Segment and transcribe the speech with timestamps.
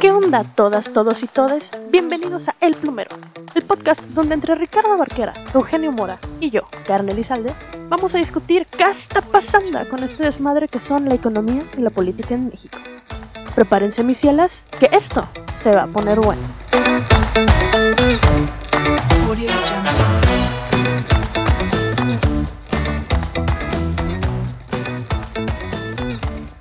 [0.00, 1.70] ¿Qué onda todas, todos y todes?
[1.90, 3.10] Bienvenidos a El Plumero,
[3.54, 7.52] el podcast donde entre Ricardo Barquera, Eugenio Mora y yo, Carne Elizalde,
[7.88, 11.90] vamos a discutir qué está pasando con este desmadre que son la economía y la
[11.90, 12.78] política en México.
[13.54, 15.24] Prepárense mis cielas, que esto
[15.54, 16.42] se va a poner bueno.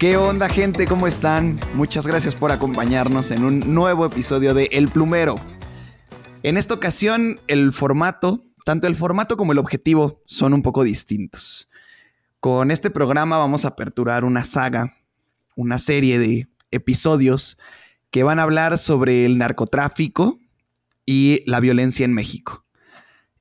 [0.03, 0.85] ¿Qué onda gente?
[0.85, 1.61] ¿Cómo están?
[1.75, 5.35] Muchas gracias por acompañarnos en un nuevo episodio de El Plumero.
[6.43, 11.69] En esta ocasión el formato, tanto el formato como el objetivo son un poco distintos.
[12.41, 14.93] Con este programa vamos a aperturar una saga,
[15.55, 17.57] una serie de episodios
[18.11, 20.37] que van a hablar sobre el narcotráfico
[21.05, 22.65] y la violencia en México.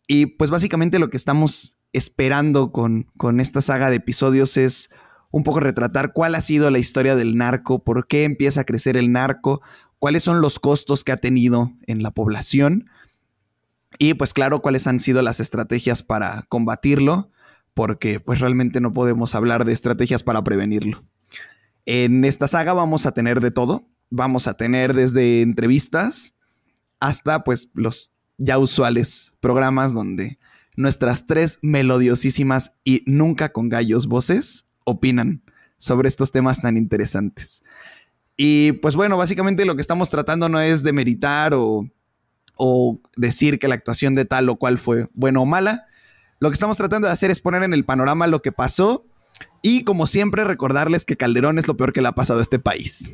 [0.07, 4.91] Y pues básicamente lo que estamos esperando con, con esta saga de episodios es
[5.33, 8.97] un poco retratar cuál ha sido la historia del narco, por qué empieza a crecer
[8.97, 9.63] el narco,
[9.99, 12.89] cuáles son los costos que ha tenido en la población
[13.99, 17.31] y pues claro, cuáles han sido las estrategias para combatirlo,
[17.75, 21.05] porque pues realmente no podemos hablar de estrategias para prevenirlo.
[21.85, 26.35] En esta saga vamos a tener de todo, vamos a tener desde entrevistas
[27.01, 30.39] hasta pues los ya usuales programas donde
[30.77, 35.43] nuestras tres melodiosísimas y nunca con gallos voces opinan
[35.79, 37.63] sobre estos temas tan interesantes.
[38.37, 41.89] Y pues bueno, básicamente lo que estamos tratando no es de meritar o,
[42.57, 45.87] o decir que la actuación de tal o cual fue buena o mala.
[46.41, 49.05] Lo que estamos tratando de hacer es poner en el panorama lo que pasó
[49.61, 52.59] y como siempre recordarles que Calderón es lo peor que le ha pasado a este
[52.59, 53.11] país.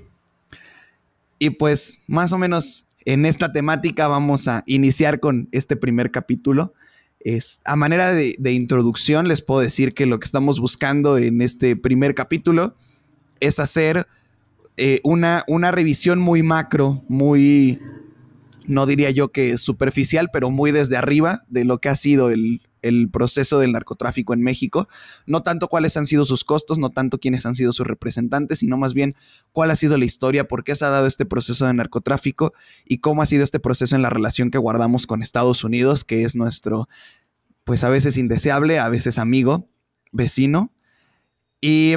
[1.39, 6.75] Y pues más o menos en esta temática vamos a iniciar con este primer capítulo
[7.21, 11.77] es, a manera de, introducción, les puedo decir que lo que estamos buscando en este
[11.77, 12.75] primer capítulo
[13.41, 14.07] es hacer
[14.77, 17.81] eh, una, una revisión muy macro, muy,
[18.67, 22.61] no diría yo que superficial, pero muy desde arriba de lo que ha sido el,
[22.83, 24.89] el proceso del narcotráfico en México,
[25.27, 28.77] no tanto cuáles han sido sus costos, no tanto quiénes han sido sus representantes, sino
[28.77, 29.15] más bien
[29.53, 32.53] cuál ha sido la historia, por qué se ha dado este proceso de narcotráfico
[32.85, 36.23] y cómo ha sido este proceso en la relación que guardamos con Estados Unidos, que
[36.23, 36.89] es nuestro,
[37.65, 39.69] pues a veces indeseable, a veces amigo,
[40.13, 40.73] vecino.
[41.61, 41.95] Y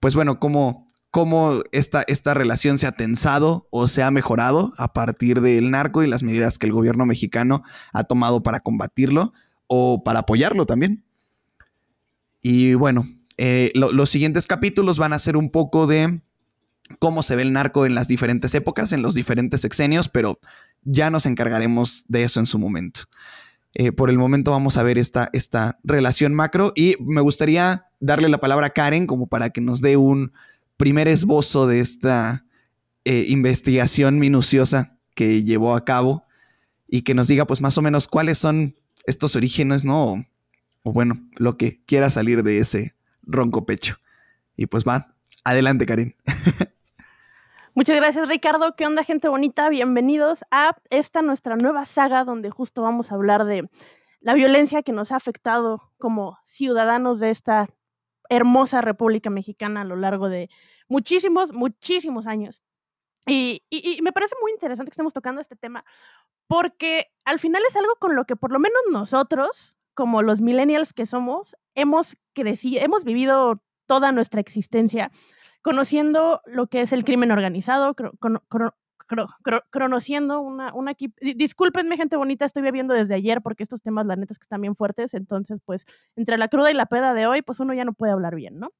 [0.00, 4.92] pues bueno, cómo, cómo esta, esta relación se ha tensado o se ha mejorado a
[4.92, 7.62] partir del narco y las medidas que el gobierno mexicano
[7.92, 9.32] ha tomado para combatirlo
[9.74, 11.02] o para apoyarlo también.
[12.42, 13.06] Y bueno,
[13.38, 16.20] eh, los siguientes capítulos van a ser un poco de
[16.98, 20.38] cómo se ve el narco en las diferentes épocas, en los diferentes sexenios, pero
[20.82, 23.04] ya nos encargaremos de eso en su momento.
[23.72, 28.28] Eh, por el momento vamos a ver esta, esta relación macro y me gustaría darle
[28.28, 30.32] la palabra a Karen como para que nos dé un
[30.76, 32.44] primer esbozo de esta
[33.06, 36.26] eh, investigación minuciosa que llevó a cabo
[36.86, 40.24] y que nos diga pues más o menos cuáles son estos orígenes, ¿no?
[40.84, 43.96] O, bueno, lo que quiera salir de ese ronco pecho.
[44.56, 45.14] Y pues va,
[45.44, 46.16] adelante, Karen.
[47.74, 48.76] Muchas gracias, Ricardo.
[48.76, 49.68] ¿Qué onda, gente bonita?
[49.68, 53.68] Bienvenidos a esta nuestra nueva saga donde justo vamos a hablar de
[54.20, 57.68] la violencia que nos ha afectado como ciudadanos de esta
[58.28, 60.50] hermosa República Mexicana a lo largo de
[60.88, 62.62] muchísimos, muchísimos años.
[63.26, 63.62] Y,
[64.02, 65.84] me parece muy interesante que estemos tocando este tema
[66.48, 70.92] porque al final es algo con lo que por lo menos nosotros, como los millennials
[70.92, 75.10] que somos, hemos crecido, hemos vivido toda nuestra existencia
[75.62, 77.94] conociendo lo que es el crimen organizado,
[79.70, 84.32] conociendo una, una discúlpenme gente bonita, estoy bebiendo desde ayer porque estos temas la neta
[84.32, 85.84] es que están bien fuertes, entonces pues
[86.16, 88.58] entre la cruda y la peda de hoy, pues uno ya no puede hablar bien,
[88.58, 88.72] ¿no?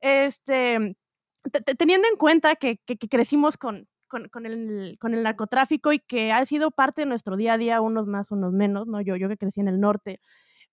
[0.00, 0.96] Este,
[1.78, 6.44] teniendo en cuenta que, que crecimos con, con, el, con el narcotráfico y que ha
[6.44, 9.00] sido parte de nuestro día a día, unos más, unos menos, ¿no?
[9.00, 10.20] Yo, yo que crecí en el norte,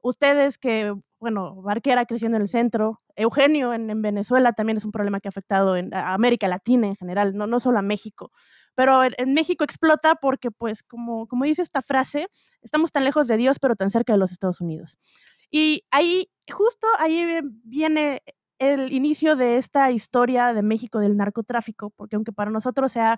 [0.02, 5.20] ustedes que, bueno, Barquera creciendo en el centro, Eugenio en, Venezuela también es un problema
[5.20, 8.32] que ha afectado en, a América Latina en general, no, no solo a México.
[8.76, 12.28] Pero en, México explota porque, pues, como, como dice esta frase,
[12.62, 14.98] estamos tan lejos de Dios, pero tan cerca de los Estados Unidos.
[15.50, 18.22] Y ahí, justo ahí viene
[18.60, 23.18] el inicio de esta historia de México del narcotráfico, porque aunque para nosotros sea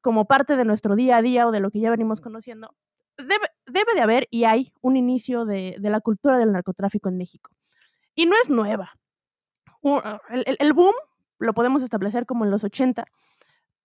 [0.00, 2.74] como parte de nuestro día a día o de lo que ya venimos conociendo,
[3.16, 7.16] debe, debe de haber y hay un inicio de, de, la cultura del narcotráfico en
[7.16, 7.50] México.
[8.14, 8.92] Y no es nueva.
[9.84, 10.94] Ah, el, el, boom
[11.38, 13.04] lo podemos establecer como en los 80,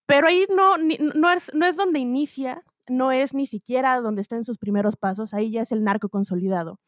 [0.05, 4.35] pero ahí no, no, es, no es donde inicia, no es ni siquiera donde está
[4.35, 6.79] en sus primeros pasos, ahí ya es el narco consolidado.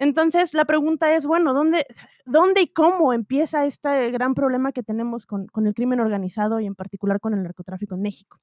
[0.00, 1.84] Entonces, la pregunta es, bueno, ¿dónde,
[2.24, 6.64] dónde y cómo empieza este gran problema que tenemos con, con el crimen organizado y
[6.64, 8.40] en particular con el narcotráfico en México?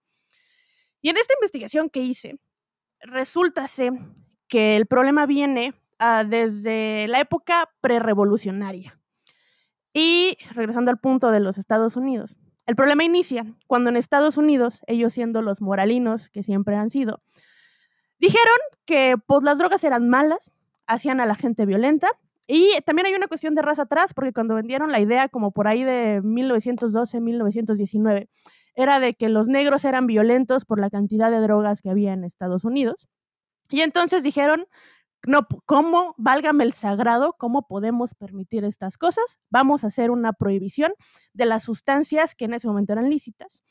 [1.01, 2.39] Y en esta investigación que hice,
[3.01, 3.65] resulta
[4.47, 8.99] que el problema viene uh, desde la época prerevolucionaria.
[9.93, 12.37] Y regresando al punto de los Estados Unidos,
[12.67, 17.23] el problema inicia cuando en Estados Unidos, ellos siendo los moralinos que siempre han sido,
[18.19, 20.53] dijeron que pues, las drogas eran malas,
[20.87, 22.09] hacían a la gente violenta.
[22.47, 25.67] Y también hay una cuestión de raza atrás, porque cuando vendieron la idea, como por
[25.67, 28.29] ahí de 1912, 1919,
[28.75, 32.23] era de que los negros eran violentos por la cantidad de drogas que había en
[32.23, 33.07] Estados Unidos.
[33.69, 34.67] Y entonces dijeron,
[35.25, 39.39] no, ¿cómo, válgame el sagrado, cómo podemos permitir estas cosas?
[39.49, 40.93] Vamos a hacer una prohibición
[41.33, 43.61] de las sustancias que en ese momento eran lícitas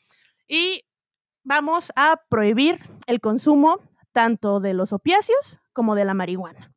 [0.47, 0.83] y
[1.43, 3.79] vamos a prohibir el consumo
[4.11, 6.76] tanto de los opiáceos como de la marihuana.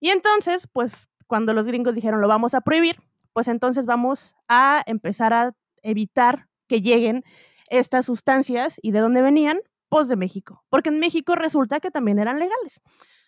[0.00, 0.92] Y entonces, pues
[1.26, 2.96] cuando los gringos dijeron lo vamos a prohibir,
[3.32, 5.52] pues entonces vamos a empezar a
[5.82, 7.22] evitar que lleguen
[7.68, 12.18] estas sustancias y de dónde venían, pues de México, porque en México resulta que también
[12.18, 12.80] eran legales.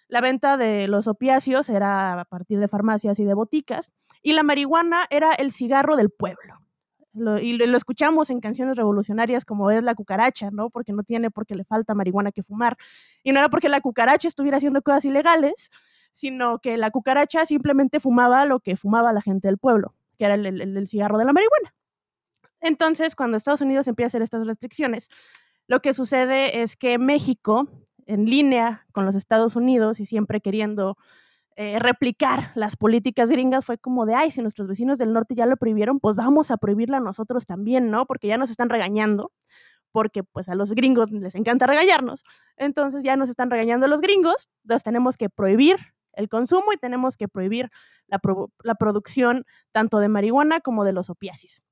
[0.09, 3.91] La venta de los opiáceos era a partir de farmacias y de boticas,
[4.21, 6.59] y la marihuana era el cigarro del pueblo.
[7.41, 10.71] y lo, escuchamos en canciones revolucionarias como es la cucaracha, ¿no?
[10.71, 12.77] Porque no tiene porque le falta marihuana que fumar.
[13.23, 15.71] Y no era porque la cucaracha estuviera haciendo cosas ilegales,
[16.13, 20.35] sino que la cucaracha simplemente fumaba lo que fumaba la gente del pueblo, que era
[20.35, 21.75] el, el cigarro de la marihuana.
[22.61, 25.09] Entonces, cuando Estados Unidos empieza a hacer estas restricciones,
[25.67, 27.69] lo que sucede es que México
[28.07, 30.97] en línea con los Estados Unidos y siempre queriendo
[31.57, 35.47] eh, replicar las políticas gringas, fue como de, ay, si nuestros vecinos del norte ya
[35.47, 38.07] lo prohibieron, pues vamos a prohibirla nosotros también, ¿no?
[38.07, 39.33] Porque ya nos están regañando,
[39.93, 42.25] porque pues a los gringos les encanta regañarnos,
[42.57, 45.77] entonces ya nos están regañando los gringos, entonces tenemos que prohibir
[46.15, 47.71] el consumo y tenemos que prohibir
[48.07, 48.21] la,
[48.63, 51.63] la producción tanto de marihuana como de los opiáceos.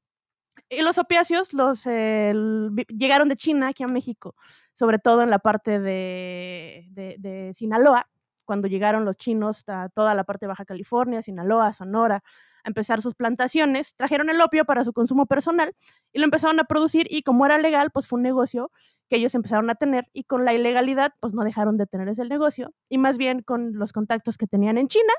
[0.69, 4.37] Y los opiáceos los, llegaron de China aquí a México,
[4.75, 6.87] sobre todo en la parte de,
[7.19, 8.09] de, Sinaloa,
[8.51, 12.17] cuando llegaron los chinos a toda la parte de Baja California, Sinaloa, Sonora,
[12.65, 15.73] a empezar sus plantaciones, trajeron el opio para su consumo personal
[16.13, 18.73] y lo empezaron a producir y como era legal, pues fue un negocio
[19.09, 22.25] que ellos empezaron a tener y con la ilegalidad, pues no dejaron de tener ese
[22.25, 25.13] negocio y más bien con los contactos que tenían en China,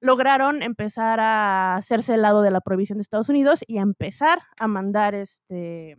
[0.00, 4.40] lograron empezar a hacerse el lado de la prohibición de Estados Unidos y a empezar
[4.60, 5.96] a mandar este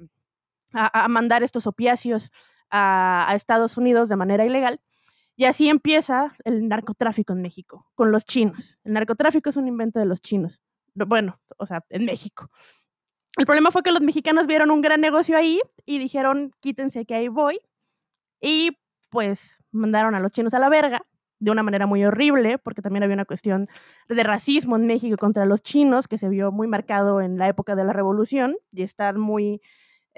[0.74, 2.30] a, mandar estos opiáceos
[2.70, 4.80] a, a, Estados Unidos de manera ilegal.
[5.40, 8.78] Y así empieza el narcotráfico en México, con los chinos.
[8.84, 10.62] El narcotráfico es un invento de los chinos.
[10.94, 12.52] Bueno, o sea, en México.
[13.38, 17.16] El problema fue que los mexicanos vieron un gran negocio ahí y dijeron, quítense que
[17.16, 17.62] ahí voy.
[18.42, 21.06] Y pues mandaron a los chinos a la verga
[21.40, 23.70] de una manera muy horrible, porque también había una cuestión
[24.10, 27.78] de racismo en México contra los chinos, que se vio muy marcado en la época
[27.78, 29.62] de la revolución, y están muy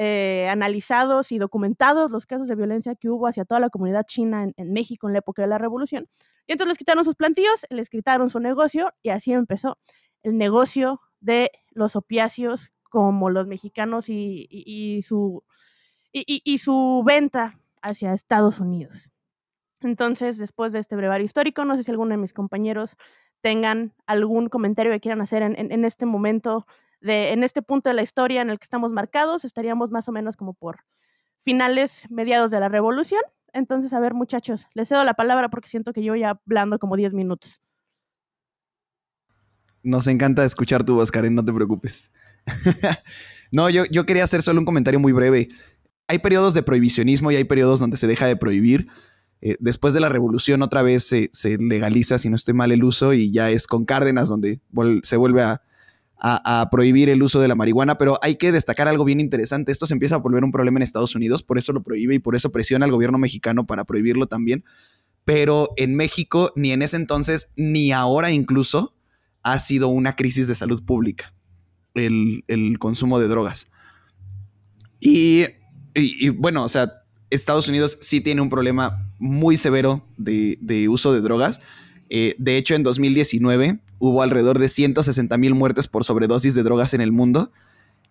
[0.03, 4.47] eh, analizados y documentados los casos de violencia que hubo hacia toda la comunidad china
[4.55, 6.07] en, México en la época de la revolución.
[6.47, 9.77] Y entonces les quitaron sus plantíos, les quitaron su negocio, y así empezó
[10.23, 15.43] el negocio de los opiáceos como los mexicanos y, su,
[16.11, 19.11] y su venta hacia Estados Unidos.
[19.81, 22.97] Entonces, después de este brevario histórico, no sé si alguno de mis compañeros
[23.41, 26.65] tengan algún comentario que quieran hacer en, este momento,
[27.01, 29.43] de, en este punto de la historia en el que estamos marcados.
[29.45, 30.79] Estaríamos más o menos como por
[31.41, 33.21] finales, mediados de la revolución.
[33.53, 36.95] Entonces, a ver, muchachos, les cedo la palabra porque siento que yo ya hablando como
[36.95, 37.61] 10 minutos.
[39.83, 42.11] Nos encanta escuchar tu voz, Karen, no te preocupes.
[43.51, 45.49] no, yo, yo quería hacer solo un comentario muy breve.
[46.07, 48.87] Hay periodos de prohibicionismo y hay periodos donde se deja de prohibir.
[49.41, 53.13] Eh, después de la revolución otra vez se, legaliza, si no estoy mal, el uso
[53.13, 54.61] y ya es con Cárdenas donde
[55.01, 55.63] se vuelve a,
[56.71, 59.71] prohibir el uso de la marihuana, pero hay que destacar algo bien interesante.
[59.71, 62.19] Esto se empieza a volver un problema en Estados Unidos, por eso lo prohíbe y
[62.19, 64.63] por eso presiona al gobierno mexicano para prohibirlo también.
[65.25, 68.95] Pero en México, ni en ese entonces, ni ahora incluso,
[69.43, 71.33] ha sido una crisis de salud pública
[71.93, 73.67] el, consumo de drogas.
[74.99, 75.47] y
[76.29, 77.01] bueno, o sea,
[77.31, 81.61] Estados Unidos sí tiene un problema muy severo de, uso de drogas.
[82.13, 86.93] Eh, de hecho, en 2019 hubo alrededor de 160 mil muertes por sobredosis de drogas
[86.93, 87.51] en el mundo.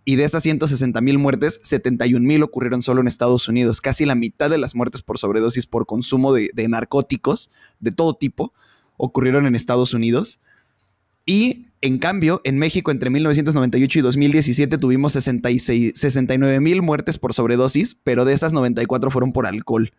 [0.07, 3.83] Y de esas 160 mil muertes, 71 mil ocurrieron solo en Estados Unidos.
[3.83, 8.15] Casi la mitad de las muertes por sobredosis por consumo de, de narcóticos de todo
[8.15, 8.55] tipo
[8.97, 10.41] ocurrieron en Estados Unidos.
[11.27, 17.35] Y en cambio, en México entre 1998 y 2017 tuvimos 66, 69 mil muertes por
[17.35, 19.93] sobredosis, pero de esas 94 fueron por alcohol.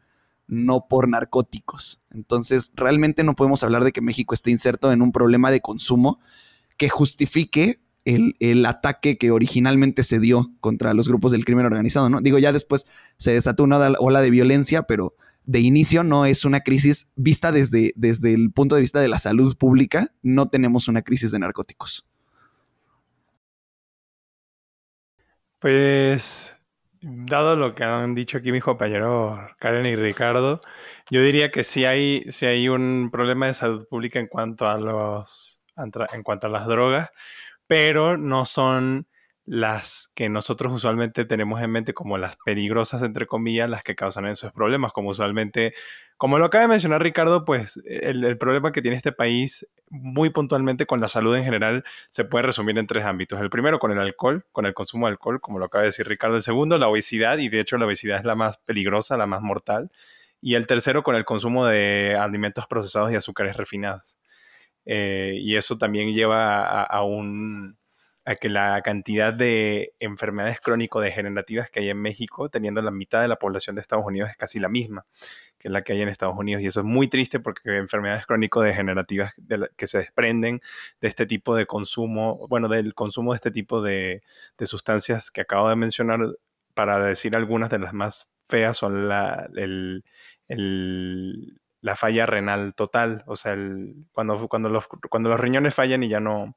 [0.51, 2.01] No por narcóticos.
[2.11, 6.19] Entonces, realmente no podemos hablar de que México esté inserto en un problema de consumo
[6.77, 12.19] que justifique el, ataque que originalmente se dio contra los grupos del crimen organizado, ¿no?
[12.19, 12.85] Digo, ya después
[13.17, 15.15] se desató una ola de violencia, pero
[15.45, 19.19] de inicio no es una crisis vista desde, desde el punto de vista de la
[19.19, 22.05] salud pública, no tenemos una crisis de narcóticos.
[25.59, 26.57] Pues,
[27.01, 30.61] dado lo que han dicho aquí mi compañero Karen y Ricardo,
[31.09, 35.63] yo diría que sí hay, hay un problema de salud pública en cuanto a los
[36.13, 37.09] en cuanto a las drogas,
[37.65, 39.07] pero no son
[39.45, 44.27] las que nosotros usualmente tenemos en mente como las peligrosas, entre comillas, las que causan
[44.27, 45.73] esos problemas, como usualmente,
[46.17, 50.85] como lo acaba de mencionar Ricardo, pues el, problema que tiene este país muy puntualmente
[50.85, 53.41] con la salud en general se puede resumir en tres ámbitos.
[53.41, 56.07] El primero con el alcohol, con el consumo de alcohol, como lo acaba de decir
[56.07, 56.35] Ricardo.
[56.35, 59.41] El segundo, la obesidad, y de hecho la obesidad es la más peligrosa, la más
[59.41, 59.91] mortal.
[60.39, 64.17] Y el tercero, con el consumo de alimentos procesados y azúcares refinados.
[64.85, 67.80] Eh, y eso también lleva a un
[68.23, 73.27] a que la cantidad de enfermedades crónico-degenerativas que hay en México, teniendo la mitad de
[73.27, 75.05] la población de Estados Unidos, es casi la misma
[75.57, 76.61] que la que hay en Estados Unidos.
[76.61, 79.33] Y eso es muy triste porque enfermedades crónico-degenerativas
[79.75, 80.61] que se desprenden
[81.01, 84.21] de este tipo de consumo, bueno, del consumo de este tipo de,
[84.59, 86.19] sustancias que acabo de mencionar,
[86.73, 89.49] para decir algunas de las más feas, son la,
[91.81, 93.55] la falla renal total, o sea,
[94.11, 96.55] cuando, cuando, los, cuando los riñones fallan y ya no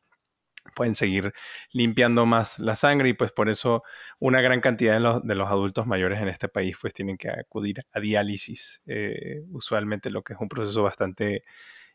[0.75, 1.33] pueden seguir
[1.73, 3.83] limpiando más la sangre y pues por eso
[4.19, 7.31] una gran cantidad de los, de los adultos mayores en este país pues tienen que
[7.31, 11.45] acudir a diálisis, eh, usualmente lo que es un proceso bastante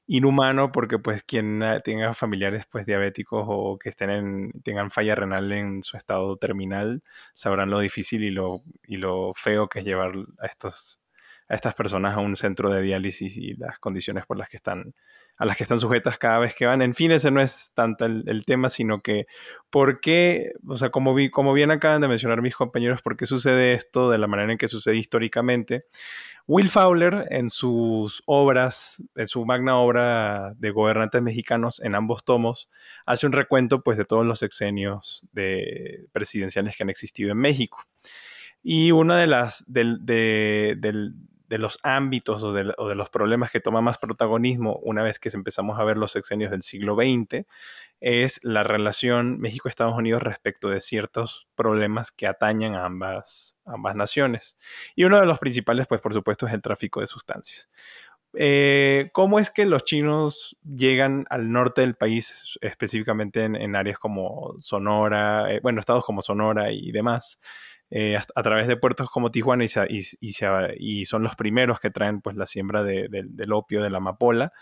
[0.08, 5.52] inhumano porque pues quien tenga familiares pues diabéticos o que estén en, tengan falla renal
[5.52, 7.04] en su estado terminal
[7.36, 11.02] sabrán lo difícil y lo, y lo feo que es llevar a estos
[11.48, 14.94] a estas personas a un centro de diálisis y las condiciones por las que están
[15.40, 16.82] a las que están sujetas cada vez que van.
[16.82, 19.26] En fin, ese no es tanto el, tema, sino que
[19.70, 23.26] por qué, o sea, como, vi, como bien acaban de mencionar mis compañeros, por qué
[23.26, 25.86] sucede esto de la manera en que sucede históricamente.
[26.46, 32.70] Will Fowler, en sus obras, en su magna obra de gobernantes mexicanos, en ambos tomos,
[33.06, 37.86] hace un recuento pues, de todos los sexenios de presidenciales que han existido en México.
[38.62, 41.14] Y una de las del, del,
[41.50, 45.80] de los ámbitos o de, los problemas que toma más protagonismo una vez que empezamos
[45.80, 47.48] a ver los sexenios del siglo XX
[48.00, 54.58] es la relación México-Estados Unidos respecto de ciertos problemas que atañan a ambas, ambas naciones.
[54.96, 57.68] Y uno de los principales, pues por supuesto, es el tráfico de sustancias.
[58.34, 64.54] Eh, ¿Cómo es que los chinos llegan al norte del país, específicamente en, áreas como
[64.60, 67.40] Sonora, eh, bueno, estados como Sonora y demás?
[67.92, 72.46] Eh, a, través de puertos como Tijuana y, son los primeros que traen pues la
[72.46, 74.54] siembra del opio, de la amapola,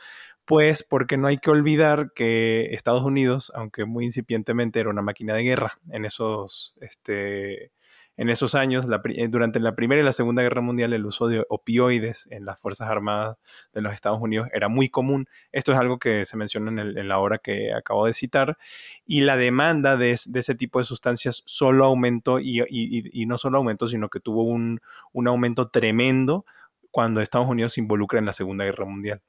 [0.46, 5.34] pues porque no hay que olvidar que Estados Unidos, aunque muy incipientemente era una máquina
[5.34, 7.74] de guerra en esos este,
[8.18, 11.46] en esos años, eh, durante la Primera y la Segunda Guerra Mundial, el uso de
[11.50, 13.38] opioides en las Fuerzas Armadas
[13.74, 15.28] de los Estados Unidos era muy común.
[15.52, 18.58] Esto es algo que se menciona en, la obra que acabo de citar.
[19.06, 24.10] Y la demanda de, ese tipo de sustancias solo aumentó, y, no solo aumentó, sino
[24.10, 24.82] que tuvo un,
[25.14, 26.46] un aumento tremendo
[26.90, 29.22] cuando Estados Unidos se involucra en la Segunda Guerra Mundial.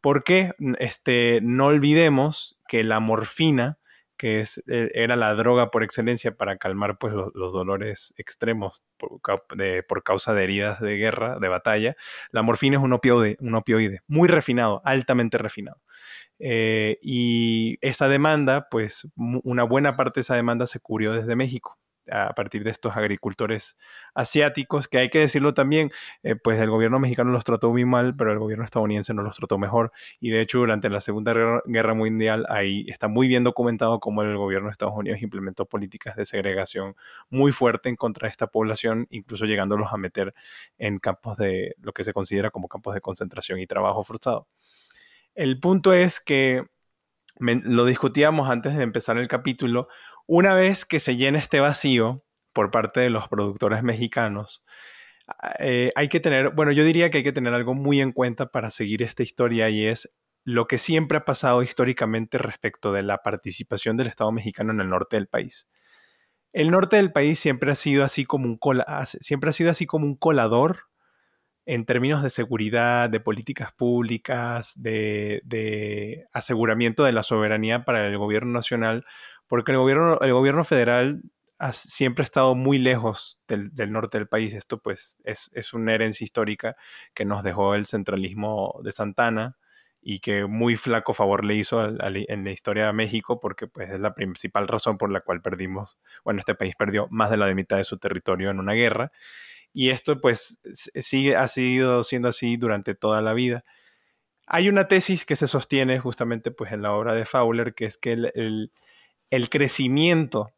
[0.00, 3.78] Porque este, no olvidemos que la morfina
[4.16, 9.20] que es, eh, era la droga por excelencia para calmar pues, los, dolores extremos por,
[10.02, 11.96] causa de heridas de guerra, de batalla.
[12.30, 15.80] La morfina es un opioide, un opioide muy refinado, altamente refinado.
[16.38, 21.76] Eh, y esa demanda, pues una buena parte de esa demanda se cubrió desde México
[22.10, 23.76] a partir de estos agricultores
[24.14, 25.92] asiáticos, que hay que decirlo también,
[26.22, 29.36] eh, pues el gobierno mexicano los trató muy mal, pero el gobierno estadounidense no los
[29.36, 29.92] trató mejor.
[30.20, 34.36] Y de hecho, durante la Segunda Guerra Mundial, ahí está muy bien documentado cómo el
[34.36, 36.96] gobierno de Estados Unidos implementó políticas de segregación
[37.30, 40.34] muy fuerte en contra de esta población, incluso llegándolos a meter
[40.78, 44.48] en campos de lo que se considera como campos de concentración y trabajo forzado.
[45.34, 46.66] El punto es que
[47.38, 49.88] lo discutíamos antes de empezar el capítulo,
[50.34, 52.24] una vez que se llena este vacío
[52.54, 54.64] por parte de los productores mexicanos,
[55.58, 58.46] eh, hay que tener, bueno, yo diría que hay que tener algo muy en cuenta
[58.46, 60.10] para seguir esta historia y es
[60.42, 64.88] lo que siempre ha pasado históricamente respecto de la participación del Estado mexicano en el
[64.88, 65.68] norte del país.
[66.54, 68.58] El norte del país siempre ha sido así como un,
[69.04, 70.84] siempre ha sido así como un colador
[71.66, 78.16] en términos de seguridad, de políticas públicas, de, de aseguramiento de la soberanía para el
[78.16, 79.04] gobierno nacional
[79.52, 81.20] porque el gobierno, el gobierno federal
[81.72, 84.54] siempre ha estado muy lejos del, norte del país.
[84.54, 86.74] Esto pues es, una herencia histórica
[87.12, 89.58] que nos dejó el centralismo de Santana
[90.00, 94.00] y que muy flaco favor le hizo en la historia de México porque pues es
[94.00, 97.76] la principal razón por la cual perdimos, bueno, este país perdió más de la mitad
[97.76, 99.12] de su territorio en una guerra
[99.74, 103.66] y esto pues sigue, ha sido siendo así durante toda la vida.
[104.46, 107.98] Hay una tesis que se sostiene justamente pues en la obra de Fowler que es
[107.98, 108.72] que el
[109.48, 110.52] crecimiento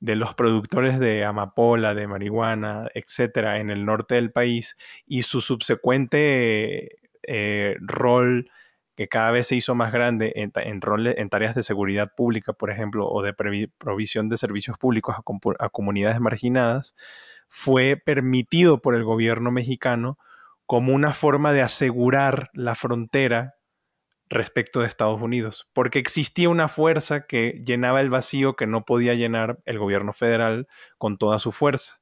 [0.00, 5.40] de los productores de amapola, de marihuana, etcétera, en el norte del país y su
[5.40, 8.50] subsecuente eh, rol
[8.96, 13.06] que cada vez se hizo más grande en, en tareas de seguridad pública, por ejemplo,
[13.08, 13.34] o de
[13.78, 15.16] provisión de servicios públicos
[15.58, 16.94] a, comunidades marginadas,
[17.48, 20.18] fue permitido por el gobierno mexicano
[20.64, 23.55] como una forma de asegurar la frontera
[24.28, 29.14] respecto de Estados Unidos, porque existía una fuerza que llenaba el vacío que no podía
[29.14, 30.66] llenar el gobierno federal
[30.98, 32.00] con toda su fuerza,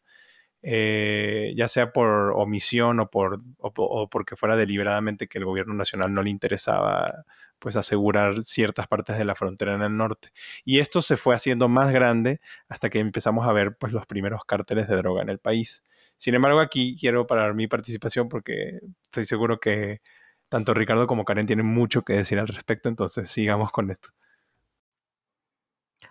[0.62, 6.14] eh, ya sea por omisión o, por, o, porque fuera deliberadamente que el gobierno nacional
[6.14, 7.24] no le interesaba
[7.58, 10.30] pues asegurar ciertas partes de la frontera en el norte.
[10.64, 14.44] Y esto se fue haciendo más grande hasta que empezamos a ver pues los primeros
[14.46, 15.82] cárteles de droga en el país.
[16.16, 20.00] Sin embargo, aquí quiero parar mi participación porque estoy seguro que
[20.54, 24.10] tanto Ricardo como Karen tienen mucho que decir al respecto, entonces sigamos con esto.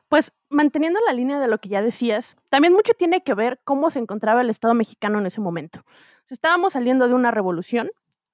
[0.09, 3.89] Pues manteniendo la línea de lo que ya decías, también mucho tiene que ver cómo
[3.89, 5.85] se encontraba el Estado mexicano en ese momento.
[6.27, 7.89] Estábamos saliendo de una revolución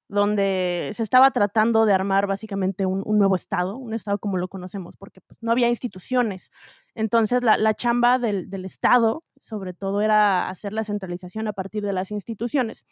[0.09, 4.97] donde se estaba tratando de armar básicamente un, nuevo Estado, un Estado como lo conocemos,
[4.97, 6.51] porque pues, no había instituciones.
[6.95, 12.09] Entonces, la, chamba del, Estado, sobre todo, era hacer la centralización a partir de las
[12.09, 12.85] instituciones.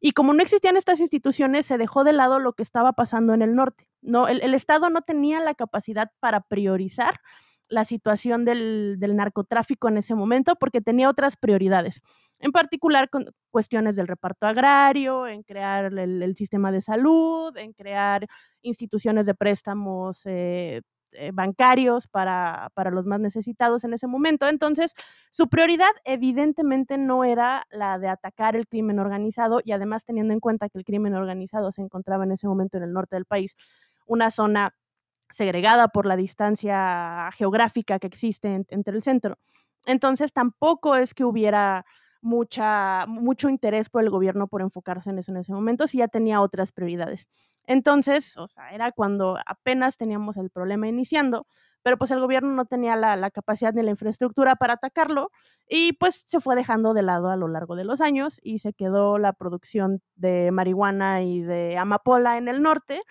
[0.00, 3.42] Y como no existían estas instituciones, se dejó de lado lo que estaba pasando en
[3.42, 3.88] el norte.
[4.00, 7.20] No, el Estado no tenía la capacidad para priorizar
[7.70, 12.02] la situación del, narcotráfico en ese momento porque tenía otras prioridades,
[12.38, 18.26] en particular con cuestiones del reparto agrario, en crear el, sistema de salud, en crear
[18.62, 24.48] instituciones de préstamos eh, eh, bancarios para, para, los más necesitados en ese momento.
[24.48, 24.94] Entonces,
[25.30, 30.40] su prioridad evidentemente no era la de atacar el crimen organizado y además teniendo en
[30.40, 33.56] cuenta que el crimen organizado se encontraba en ese momento en el norte del país,
[34.06, 34.74] una zona
[35.30, 39.38] segregada por la distancia geográfica que existe entre el centro.
[39.86, 41.84] Entonces tampoco es que hubiera
[42.22, 46.08] mucha, mucho interés por el gobierno por enfocarse en eso en ese momento, si ya
[46.08, 47.28] tenía otras prioridades.
[47.66, 51.46] Entonces, o sea, era cuando apenas teníamos el problema iniciando,
[51.82, 55.30] pero pues el gobierno no tenía la, la, capacidad ni la infraestructura para atacarlo
[55.68, 58.74] y pues se fue dejando de lado a lo largo de los años y se
[58.74, 63.02] quedó la producción de marihuana y de amapola en el norte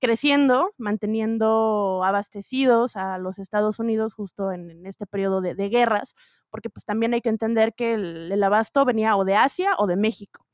[0.00, 6.14] creciendo, manteniendo abastecidos a los Estados Unidos justo en, este periodo de, guerras,
[6.50, 9.96] porque pues también hay que entender que el, abasto venía o de Asia o de
[9.96, 10.46] México.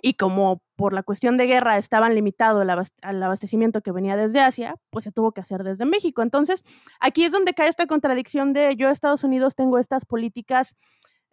[0.00, 4.76] Y como por la cuestión de guerra estaban limitado el, abastecimiento que venía desde Asia,
[4.90, 6.22] pues se tuvo que hacer desde México.
[6.22, 6.62] Entonces,
[7.00, 10.76] aquí es donde cae esta contradicción de yo, Estados Unidos, tengo estas políticas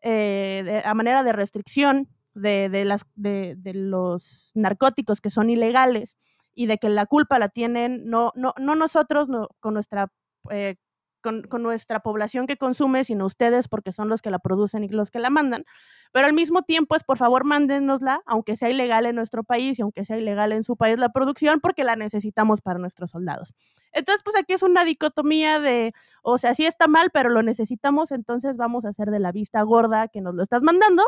[0.01, 6.17] eh, a manera de restricción de, las, de, los narcóticos que son ilegales,
[6.55, 10.07] y de que la culpa la tienen no, no, no nosotros no, con, nuestra,
[10.49, 10.77] eh,
[11.21, 15.11] con, nuestra población que consume, sino ustedes porque son los que la producen y los
[15.11, 15.65] que la mandan.
[16.13, 19.81] Pero al mismo tiempo es, por favor, mándenosla, aunque sea ilegal en nuestro país y
[19.81, 23.53] aunque sea ilegal en su país la producción, porque la necesitamos para nuestros soldados.
[23.91, 28.11] Entonces, pues aquí es una dicotomía de, o sea, sí está mal, pero lo necesitamos,
[28.11, 31.03] entonces vamos a hacer de la vista gorda que nos lo estás mandando,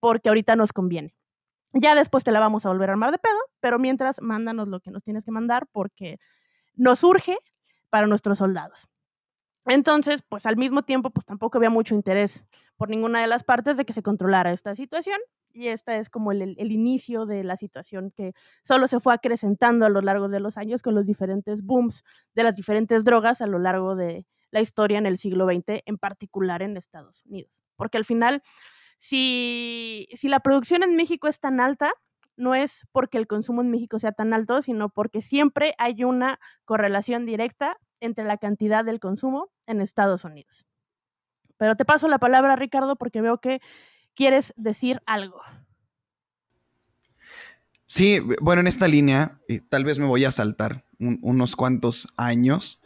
[0.00, 1.14] porque ahorita nos conviene.
[1.72, 4.80] Ya después te la vamos a volver a armar de pedo, pero mientras mándanos lo
[4.80, 6.18] que nos tienes que mandar porque
[6.74, 7.36] nos urge
[7.90, 8.88] para nuestros soldados.
[9.66, 12.44] Entonces, pues al mismo tiempo, pues tampoco había mucho interés
[12.76, 15.18] por ninguna de las partes de que se controlara esta situación.
[15.52, 19.84] Y esta es como el, el, inicio de la situación que solo se fue acrecentando
[19.84, 22.04] a lo largo de los años con los diferentes booms
[22.34, 25.98] de las diferentes drogas a lo largo de la historia en el siglo XX, en
[25.98, 27.60] particular en Estados Unidos.
[27.76, 28.42] Porque al final,
[28.98, 31.92] si, si la producción en México es tan alta,
[32.36, 36.38] no es porque el consumo en México sea tan alto, sino porque siempre hay una
[36.64, 40.66] correlación directa entre la cantidad del consumo en Estados Unidos.
[41.56, 43.60] Pero te paso la palabra, Ricardo, porque veo que
[44.14, 45.40] quieres decir algo.
[47.86, 52.80] Sí, bueno, en esta línea eh, tal vez me voy a saltar unos cuantos años.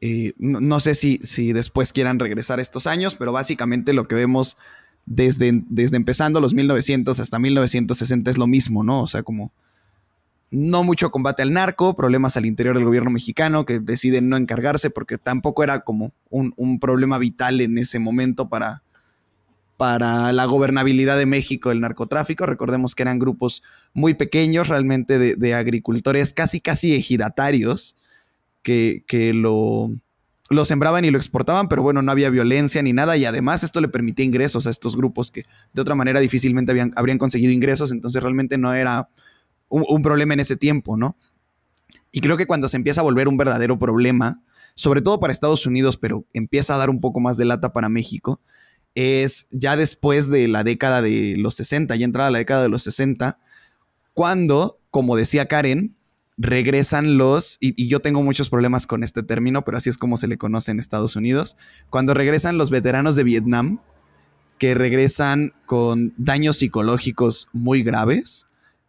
[0.00, 4.14] Eh, no, no, sé si, si después quieran regresar estos años, pero básicamente lo que
[4.14, 4.56] vemos
[5.06, 9.02] desde, desde empezando los 1900 hasta 1960 es lo mismo, ¿no?
[9.02, 9.52] O sea, como
[10.50, 14.90] no mucho combate al narco, problemas al interior del gobierno mexicano que deciden no encargarse
[14.90, 18.82] porque tampoco era como un, problema vital en ese momento para,
[19.76, 22.46] para la gobernabilidad de México el narcotráfico.
[22.46, 27.96] Recordemos que eran grupos muy pequeños, realmente de, agricultores casi, casi ejidatarios,
[28.62, 29.90] que, lo,
[30.50, 33.80] lo, sembraban y lo exportaban, pero bueno, no había violencia ni nada, y además esto
[33.80, 38.22] le permitía ingresos a estos grupos que de otra manera difícilmente habrían conseguido ingresos, entonces
[38.22, 39.08] realmente no era
[39.68, 41.16] un, un problema en ese tiempo, ¿no?
[42.12, 44.42] Y creo que cuando se empieza a volver un verdadero problema,
[44.74, 47.88] sobre todo para Estados Unidos, pero empieza a dar un poco más de lata para
[47.88, 48.40] México,
[48.94, 52.82] es ya después de la década de los 60, ya entrada la década de los
[52.84, 53.38] 60,
[54.14, 55.95] cuando, como decía Karen,
[56.36, 60.28] regresan los, y, yo tengo muchos problemas con este término, pero así es como se
[60.28, 61.56] le conoce en Estados Unidos,
[61.90, 63.80] cuando regresan los veteranos de Vietnam,
[64.58, 68.46] que regresan con daños psicológicos muy graves.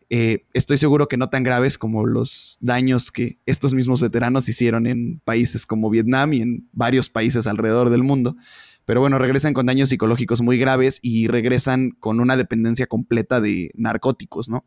[0.10, 4.88] Eh, estoy seguro que no tan graves como los daños que estos mismos veteranos hicieron
[4.88, 8.38] en países como Vietnam y en varios países alrededor del mundo.
[8.86, 13.72] Pero bueno, regresan con daños psicológicos muy graves y regresan con una dependencia completa de
[13.76, 14.64] narcóticos, ¿no?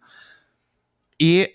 [1.16, 1.46] Y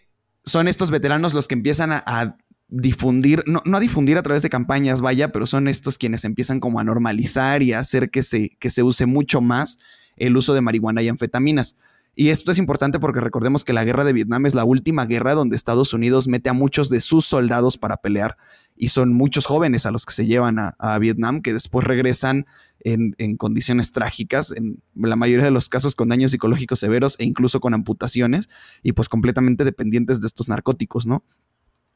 [0.45, 5.01] son estos veteranos los que empiezan a, difundir, no, a difundir a través de campañas,
[5.01, 8.69] vaya, pero son estos quienes empiezan como a normalizar y a hacer que se, que
[8.69, 9.77] se use mucho más
[10.17, 11.77] el uso de marihuana y anfetaminas.
[12.15, 15.34] Y esto es importante porque recordemos que la guerra de Vietnam es la última guerra
[15.34, 18.38] donde Estados Unidos mete a muchos de sus soldados para pelear
[18.77, 22.45] y son muchos jóvenes a los que se llevan a, Vietnam que después regresan
[22.81, 27.59] en, condiciones trágicas, en la mayoría de los casos con daños psicológicos severos e incluso
[27.59, 28.49] con amputaciones
[28.83, 31.23] y pues completamente dependientes de estos narcóticos, ¿no?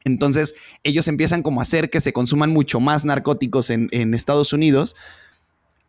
[0.05, 4.95] Entonces ellos empiezan como a hacer que se consuman mucho más narcóticos en, Estados Unidos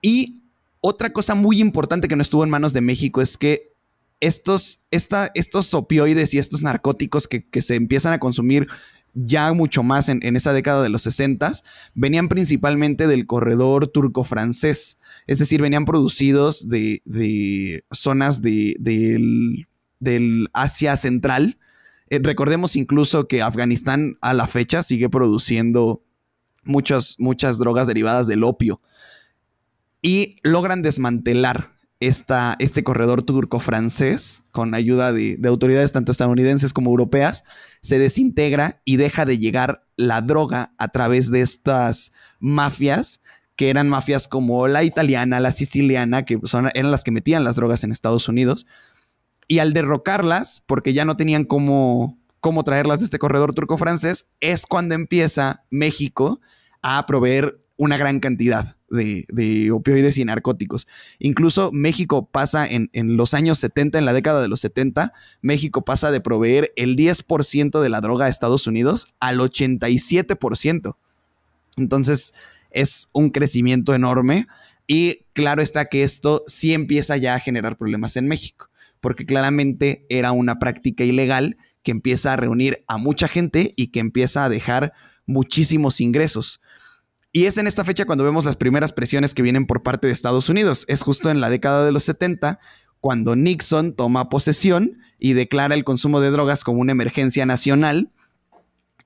[0.02, 0.42] y
[0.80, 3.70] otra cosa muy importante que no estuvo en manos de México es que
[4.18, 8.66] estos, estos opioides y estos narcóticos que, que se empiezan a consumir
[9.14, 11.52] ya mucho más en, esa década de los 60,
[11.94, 18.76] venían principalmente del corredor turco-francés, es decir, venían producidos de, zonas de,
[19.98, 21.58] del, Asia Central.
[22.08, 26.02] Eh, recordemos incluso que Afganistán a la fecha sigue produciendo
[26.64, 28.80] muchas, muchas drogas derivadas del opio
[30.02, 37.44] y logran desmantelar este corredor turco-francés, con ayuda de, autoridades tanto estadounidenses como europeas,
[37.82, 43.20] se desintegra y deja de llegar la droga a través de estas mafias,
[43.54, 47.56] que eran mafias como la italiana, la siciliana, que son, eran las que metían las
[47.56, 48.66] drogas en Estados Unidos.
[49.46, 52.16] Y al derrocarlas, porque ya no tenían cómo
[52.64, 56.40] traerlas de este corredor turco-francés, es cuando empieza México
[56.80, 60.86] a proveer una gran cantidad de, opioides y narcóticos.
[61.18, 66.10] Incluso México pasa en, los años 70, en la década de los 70, México pasa
[66.10, 70.96] de proveer el 10% de la droga a Estados Unidos al 87%.
[71.76, 72.34] Entonces
[72.70, 74.46] es un crecimiento enorme
[74.86, 80.04] y claro está que esto sí empieza ya a generar problemas en México, porque claramente
[80.08, 84.48] era una práctica ilegal que empieza a reunir a mucha gente y que empieza a
[84.48, 84.92] dejar
[85.26, 86.60] muchísimos ingresos.
[87.32, 90.12] Y es en esta fecha cuando vemos las primeras presiones que vienen por parte de
[90.12, 90.84] Estados Unidos.
[90.88, 92.58] Es justo en la década de los 70
[93.00, 98.10] cuando Nixon toma posesión y declara el consumo de drogas como una emergencia nacional.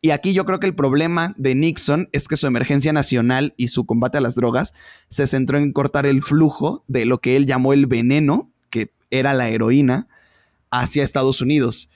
[0.00, 3.68] Y aquí yo creo que el problema de Nixon es que su emergencia nacional y
[3.68, 4.72] su combate a las drogas
[5.10, 9.34] se centró en cortar el flujo de lo que él llamó el veneno, que era
[9.34, 10.08] la heroína,
[10.70, 11.90] hacia Estados Unidos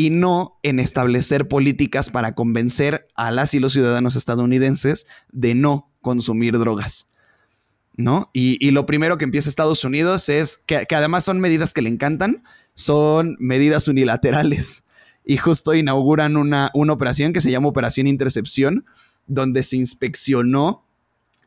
[0.00, 5.90] y no en establecer políticas para convencer a las y los ciudadanos estadounidenses de no
[6.00, 7.06] consumir drogas.
[7.98, 8.30] ¿No?
[8.32, 12.44] Y, lo primero que empieza Estados Unidos es que, además son medidas que le encantan,
[12.72, 14.84] son medidas unilaterales.
[15.22, 18.86] Y justo inauguran una, una operación que se llama Operación Intercepción,
[19.26, 20.86] donde se inspeccionó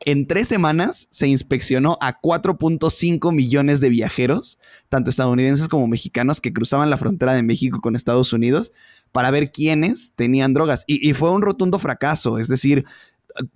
[0.04, 6.52] en tres semanas se inspeccionó a 4.5 millones de viajeros, tanto estadounidenses como mexicanos, que
[6.52, 8.72] cruzaban la frontera de México con Estados Unidos
[9.12, 10.84] para ver quiénes tenían drogas.
[10.86, 12.84] Y, fue un rotundo fracaso, es decir,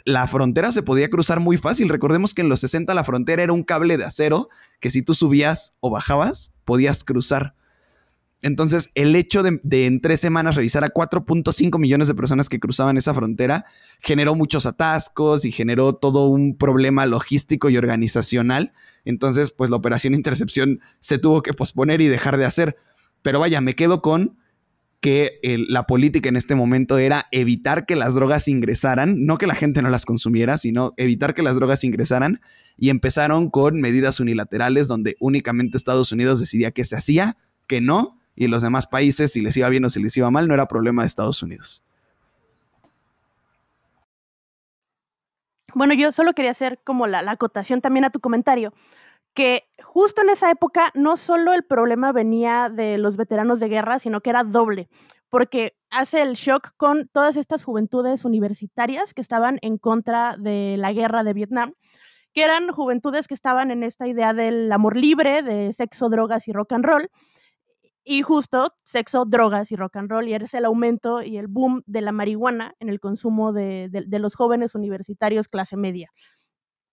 [0.05, 1.89] la frontera se podía cruzar muy fácil.
[1.89, 4.49] Recordemos que en los 60 la frontera era un cable de acero
[4.81, 7.55] que si tú subías o bajabas, podías cruzar.
[8.41, 12.97] Entonces, el hecho de, en tres semanas revisar a 4.5 millones de personas que cruzaban
[12.97, 13.67] esa frontera
[14.01, 18.73] generó muchos atascos y generó todo un problema logístico y organizacional.
[19.05, 22.77] Entonces, pues la operación intercepción se tuvo que posponer y dejar de hacer.
[23.23, 24.39] Pero vaya, me quedo con
[25.01, 29.55] que la política en este momento era evitar que las drogas ingresaran, no que la
[29.55, 32.41] gente no las consumiera, sino evitar que las drogas ingresaran.
[32.77, 38.18] Y empezaron con medidas unilaterales donde únicamente Estados Unidos decidía qué se hacía, que no,
[38.39, 40.69] y los demás países, si les iba bien o si les iba mal, no era
[40.69, 41.83] problema de Estados Unidos.
[45.75, 48.73] Bueno, yo solo quería hacer como la, acotación también a tu comentario,
[49.35, 53.99] que justo en esa época no solo el problema venía de los veteranos de guerra,
[53.99, 54.89] sino que era doble,
[55.31, 60.93] porque hace el shock con todas estas juventudes universitarias que estaban en contra de la
[60.93, 61.75] guerra de Vietnam,
[62.33, 66.53] que eran juventudes que estaban en esta idea del amor libre, de sexo, drogas y
[66.53, 67.11] rock and roll,
[68.09, 71.83] y justo sexo, drogas y rock and roll, y es el aumento y el boom
[71.85, 76.11] de la marihuana en el consumo de, de los jóvenes universitarios clase media.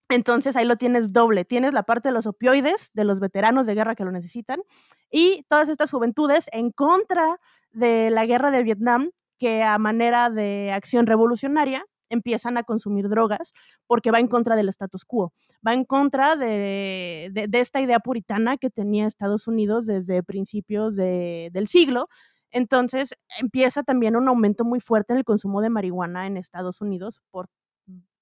[0.10, 1.45] Entonces ahí lo tienes doble.
[1.45, 4.62] Tienes la parte de los opioides, de los veteranos de guerra que lo necesitan,
[5.10, 7.39] y todas estas juventudes en contra
[7.71, 13.54] de la guerra de Vietnam, que a manera de acción revolucionaria empiezan a consumir drogas
[13.88, 15.34] porque va en contra del status quo,
[15.65, 22.08] va en contra de, esta idea puritana que tenía Estados Unidos desde principios del siglo.
[22.52, 27.22] Entonces empieza también un aumento muy fuerte en el consumo de marihuana en Estados Unidos
[27.32, 27.50] por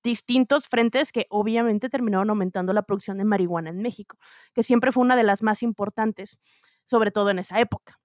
[0.04, 4.18] distintos frentes que obviamente terminaron aumentando la producción de marihuana en México,
[4.54, 6.38] que siempre fue una de las más importantes,
[6.84, 8.00] sobre todo en esa época.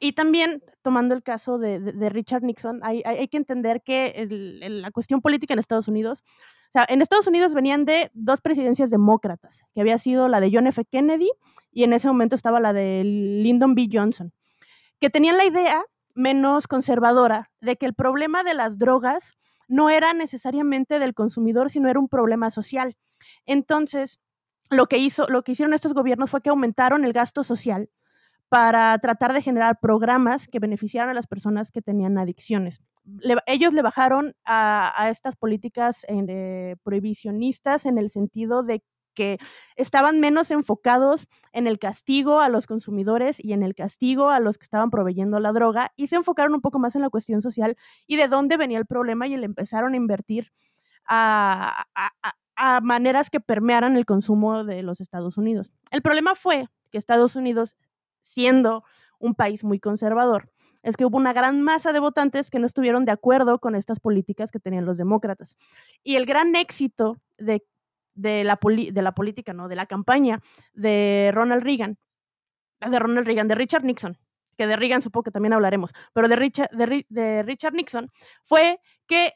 [0.00, 5.52] Y también, tomando el caso de, Richard Nixon, hay, que entender que la cuestión política
[5.52, 9.98] en Estados Unidos, o sea, en Estados Unidos venían de dos presidencias demócratas, que había
[9.98, 10.84] sido la de John F.
[10.84, 11.30] Kennedy
[11.70, 13.88] y en ese momento estaba la de Lyndon B.
[13.92, 14.32] Johnson,
[15.00, 19.34] que tenían la idea menos conservadora de que el problema de las drogas
[19.68, 22.96] no era necesariamente del consumidor, sino era un problema social.
[23.46, 24.20] Entonces,
[24.70, 27.90] lo que, hizo, lo que hicieron estos gobiernos fue que aumentaron el gasto social
[28.52, 32.82] para tratar de generar programas que beneficiaran a las personas que tenían adicciones.
[33.46, 38.84] ellos le bajaron a, estas políticas eh, prohibicionistas en el sentido de
[39.14, 39.38] que
[39.76, 44.58] estaban menos enfocados en el castigo a los consumidores y en el castigo a los
[44.58, 47.78] que estaban proveyendo la droga y se enfocaron un poco más en la cuestión social
[48.06, 50.52] y de dónde venía el problema y le empezaron a invertir
[51.06, 51.86] a
[52.82, 55.70] maneras que permearan el consumo de los Estados Unidos.
[55.90, 57.76] El problema fue que Estados Unidos,
[58.22, 58.84] siendo
[59.18, 60.50] un país muy conservador,
[60.82, 64.00] es que hubo una gran masa de votantes que no estuvieron de acuerdo con estas
[64.00, 65.56] políticas que tenían los demócratas.
[66.02, 67.62] Y el gran éxito de
[68.14, 69.68] de la, de la política, ¿no?
[69.68, 70.40] De la campaña
[70.72, 71.98] de Ronald Reagan,
[72.80, 74.18] de Ronald Reagan, de Richard Nixon,
[74.56, 78.10] que de Reagan supongo que también hablaremos, pero de Richard, de, Richard Nixon,
[78.42, 79.34] fue que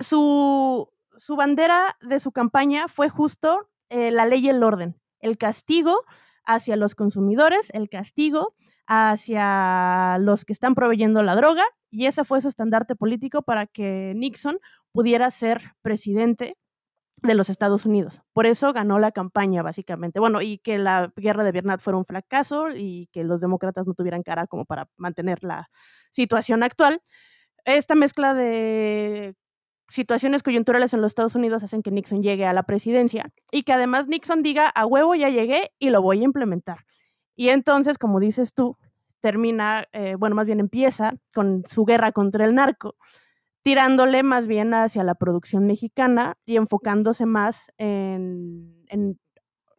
[0.00, 5.38] su, su, bandera de su campaña fue justo eh, la ley y el orden, el
[5.38, 6.04] castigo
[6.44, 8.54] hacia los consumidores, el castigo
[8.86, 14.12] hacia los que están proveyendo la droga, y ese fue su estandarte político para que
[14.16, 14.58] Nixon
[14.92, 16.56] pudiera ser presidente
[17.22, 18.20] de los Estados Unidos.
[18.32, 20.18] Por eso ganó la campaña, básicamente.
[20.18, 23.94] Bueno, y que la guerra de Vietnam fuera un fracaso y que los demócratas no
[23.94, 25.70] tuvieran cara como para mantener la
[26.10, 27.00] situación actual.
[27.64, 29.36] Esta mezcla de
[29.92, 33.72] situaciones coyunturales en los Estados Unidos hacen que Nixon llegue a la presidencia y que
[33.72, 36.78] además Nixon diga, a huevo ya llegué y lo voy a implementar.
[37.36, 38.78] Y entonces, como dices tú,
[39.20, 42.96] termina, eh, bueno, más bien empieza con su guerra contra el narco
[43.62, 48.84] tirándole más bien hacia la producción mexicana y enfocándose más en,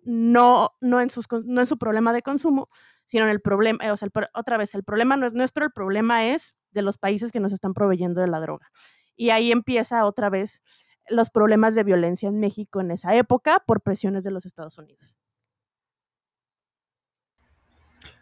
[0.03, 2.69] no, no, en sus, no en su problema de consumo,
[3.05, 6.27] sino en el problema, o sea, otra vez, el problema no es nuestro, el problema
[6.27, 8.71] es de los países que nos están proveyendo de la droga.
[9.23, 10.61] Y ahí empieza otra vez
[11.07, 15.15] los problemas de violencia en México en esa época por presiones de los Estados Unidos.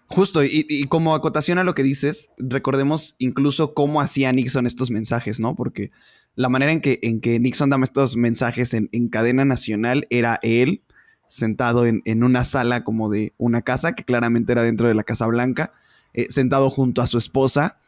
[0.06, 5.40] Justo, y, como acotación a lo que dices, recordemos incluso cómo hacía Nixon estos mensajes,
[5.40, 5.56] ¿no?
[5.56, 5.90] Porque
[6.36, 10.84] la manera en que, en que Nixon daba estos mensajes en, cadena nacional era él
[11.26, 15.26] sentado en, una sala como de una casa, que claramente era dentro de la Casa
[15.26, 15.74] Blanca,
[16.14, 17.80] eh, sentado junto a su esposa,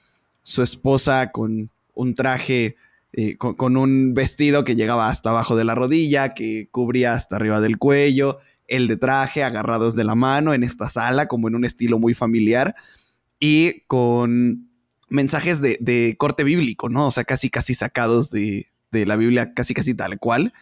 [0.42, 2.76] su esposa con un traje,
[3.14, 7.36] eh, con, con un vestido que llegaba hasta abajo de la rodilla, que cubría hasta
[7.36, 11.56] arriba del cuello, el de traje, agarrados de la mano en esta sala, como en
[11.56, 12.76] un estilo muy familiar,
[13.40, 14.70] y con
[15.10, 17.08] mensajes de, corte bíblico, ¿no?
[17.08, 20.54] O sea, casi, casi sacados de, la Biblia, casi, casi tal cual,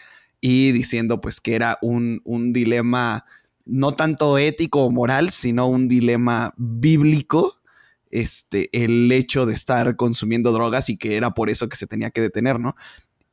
[0.41, 3.25] y diciendo pues que era un, un dilema
[3.65, 7.60] no tanto ético o moral, sino un dilema bíblico,
[8.11, 12.11] este, el hecho de estar consumiendo drogas y que era por eso que se tenía
[12.11, 12.75] que detener, ¿no?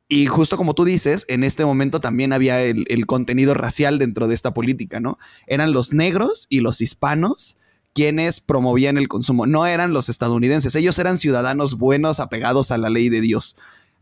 [0.09, 4.35] Y justo como tú dices, en este momento también había el, contenido racial dentro de
[4.35, 5.19] esta política, ¿no?
[5.47, 7.59] Eran los negros y los hispanos
[7.93, 12.91] quienes promovían el consumo, no eran los estadounidenses, ellos eran ciudadanos buenos apegados a la
[12.91, 13.57] ley de Dios,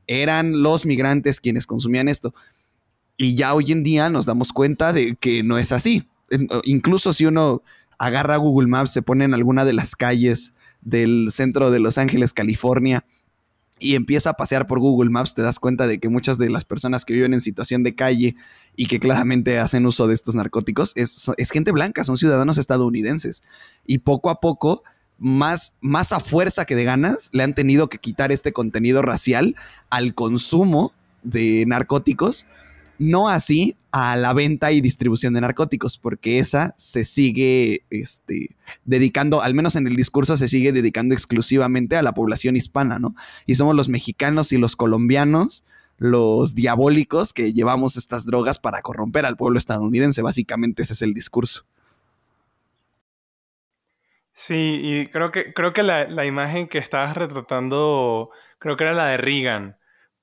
[0.06, 2.34] eran los migrantes quienes consumían esto.
[3.16, 6.06] Y ya hoy en día nos damos cuenta de que no es así.
[6.64, 7.62] Incluso si uno
[7.98, 10.52] agarra Google Maps, se pone en alguna de las calles
[10.86, 13.04] del centro de Los Ángeles, California,
[13.78, 16.64] y empieza a pasear por Google Maps, te das cuenta de que muchas de las
[16.64, 18.36] personas que viven en situación de calle
[18.74, 23.42] y que claramente hacen uso de estos narcóticos es, gente blanca, son ciudadanos estadounidenses.
[23.84, 24.82] Y poco a poco,
[25.18, 29.56] más, más a fuerza que de ganas, le han tenido que quitar este contenido racial
[29.90, 32.46] al consumo de narcóticos
[32.98, 39.42] no así a la venta y distribución de narcóticos, porque esa se sigue este, dedicando,
[39.42, 43.14] al menos en el discurso, se sigue dedicando exclusivamente a la población hispana, ¿no?
[43.46, 45.64] Y somos los mexicanos y los colombianos
[45.98, 50.22] los diabólicos que llevamos estas drogas para corromper al pueblo estadounidense.
[50.22, 51.64] Básicamente ese es el discurso.
[54.32, 58.92] Sí, y creo que, creo que la, la imagen que estabas retratando, creo que era
[58.92, 59.76] la de Reagan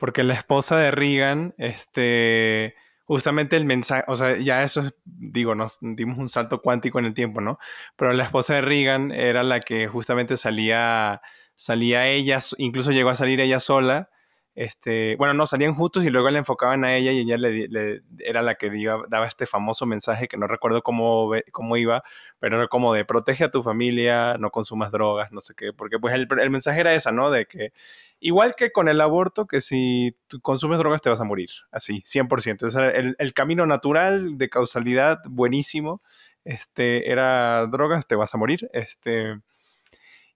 [0.04, 5.56] porque la esposa de Reagan, este, justamente el mensaje, o sea, ya eso es, digo,
[5.56, 7.58] nos dimos un salto cuántico en el tiempo, ¿no?
[7.96, 11.22] Pero la esposa de Reagan era la que justamente salía,
[11.56, 14.10] salía ella, incluso llegó a salir ella sola
[14.56, 18.44] este, bueno, no, salían juntos y luego le enfocaban a ella y ella le, era
[18.44, 18.70] la que
[19.10, 22.04] daba este famoso mensaje que no recuerdo cómo, cómo iba,
[22.40, 25.98] pero era como de protege a tu familia, no consumas drogas, no sé qué, porque
[25.98, 27.32] pues el, mensaje era esa, ¿no?
[27.32, 27.74] De que
[28.20, 32.02] igual que con el aborto, que si tú consumes drogas te vas a morir, así,
[32.02, 32.76] 100%.
[32.76, 36.02] O el, el camino natural de causalidad buenísimo,
[36.46, 39.40] este, era drogas, te vas a morir, este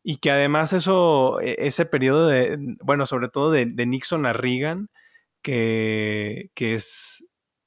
[0.10, 4.89] y que además eso, e, ese periodo de, bueno, sobre todo de, Nixon a Reagan,
[5.41, 7.26] que, que, es,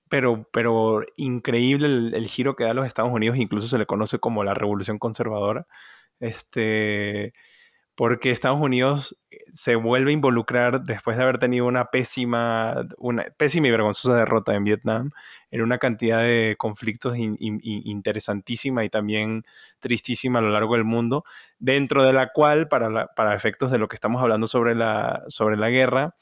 [0.08, 4.20] pero, pero increíble el, giro que da a los Estados Unidos, incluso se le conoce
[4.20, 5.66] como la revolución conservadora,
[6.18, 7.34] este,
[8.00, 9.20] porque Estados Unidos
[9.52, 14.54] se vuelve a involucrar después de haber tenido una pésima, una pésima y vergonzosa derrota
[14.54, 15.10] en Vietnam,
[15.50, 19.44] en una cantidad de conflictos interesantísima y también
[19.80, 21.26] tristísima a lo largo del mundo,
[21.58, 25.58] dentro de la cual, para, para efectos de lo que estamos hablando sobre la, sobre
[25.58, 26.14] la guerra,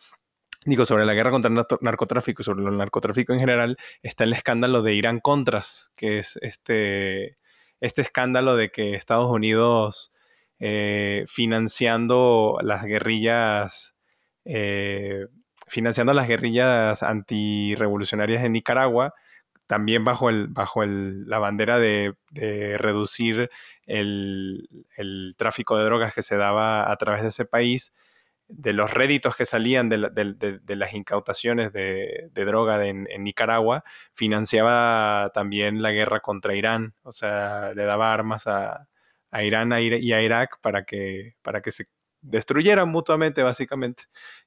[0.64, 4.32] digo, sobre la guerra contra el narcotráfico y sobre el narcotráfico en general, está el
[4.32, 7.38] escándalo de Irán Contras, que es este,
[7.80, 10.12] este escándalo de que Estados Unidos
[10.60, 13.94] eh, financiando las guerrillas,
[14.44, 15.26] eh,
[15.68, 19.14] financiando las guerrillas antirrevolucionarias en Nicaragua,
[19.66, 22.14] también bajo, el, bajo la bandera de,
[22.78, 23.50] reducir
[23.86, 24.66] el,
[25.36, 27.94] tráfico de drogas que se daba a través de ese país,
[28.48, 35.92] de los réditos que salían de, las incautaciones de, droga en, Nicaragua, financiaba también la
[35.92, 38.88] guerra contra Irán, o sea, le daba armas a,
[39.30, 41.86] a Irán y a Irak para que, para que se
[42.20, 44.04] destruyeran mutuamente, básicamente.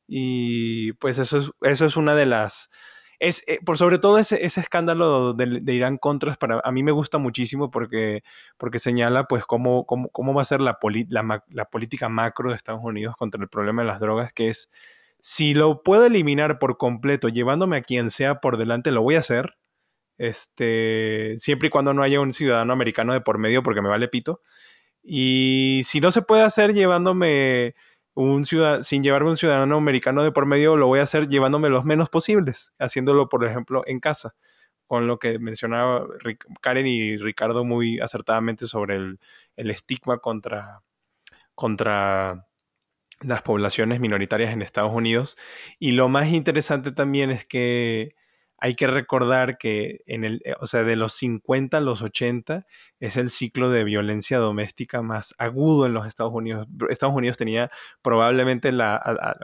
[0.08, 2.70] Y pues eso es, eso es una de las...
[3.20, 6.92] Es, eh, por sobre todo ese, ese escándalo de, Irán Contras, para, a mí me
[6.92, 8.24] gusta muchísimo porque,
[8.58, 12.56] porque señala pues cómo, cómo, cómo va a ser la, la, la política macro de
[12.56, 14.72] Estados Unidos contra el problema de las drogas, que es,
[15.20, 19.20] si lo puedo eliminar por completo, llevándome a quien sea por delante, lo voy a
[19.20, 19.56] hacer,
[20.18, 24.08] este, siempre y cuando no haya un ciudadano americano de por medio, porque me vale
[24.08, 24.42] pito.
[25.04, 27.76] Y si no se puede hacer llevándome
[28.14, 31.70] un ciudad sin llevarme un ciudadano americano de por medio, lo voy a hacer llevándome
[31.70, 34.36] los menos posibles, haciéndolo, por ejemplo, en casa,
[34.88, 36.06] con lo que mencionaba
[36.62, 39.20] Karen y Ricardo muy acertadamente sobre el,
[39.56, 40.84] el estigma contra,
[41.56, 42.48] contra
[43.22, 45.38] las poblaciones minoritarias en Estados Unidos.
[45.80, 48.16] Y lo más interesante también es que
[48.64, 52.68] hay que recordar que en el, eh, o sea, de los 50 a los 80
[53.00, 56.68] es el ciclo de violencia doméstica más agudo en los Estados Unidos.
[56.90, 57.72] Estados Unidos tenía
[58.04, 59.36] probablemente la,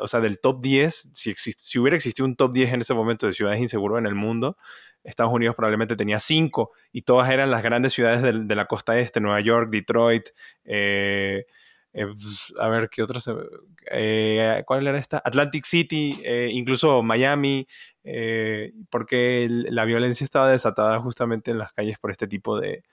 [0.00, 3.34] o sea, del top 10, si, hubiera existido un top 10 en ese momento de
[3.34, 4.56] ciudades inseguras en el mundo,
[5.04, 9.20] Estados Unidos probablemente tenía 5 y todas eran las grandes ciudades de, la costa este,
[9.20, 10.30] Nueva York, Detroit,
[10.64, 11.46] eh,
[11.96, 13.26] eh, pues, a ver qué otras,
[14.66, 15.22] ¿cuál era esta?
[15.24, 17.66] Atlantic City, incluso Miami,
[18.08, 22.84] eh, porque la violencia estaba desatada justamente en las calles por este tipo de,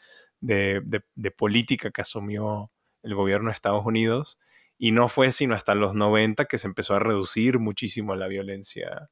[1.37, 2.71] política que asumió
[3.03, 4.39] el gobierno de Estados Unidos.
[4.79, 9.09] Y no fue sino hasta los 90 que se empezó a reducir muchísimo la violencia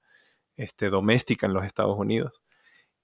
[0.58, 2.42] este, doméstica en los Estados Unidos.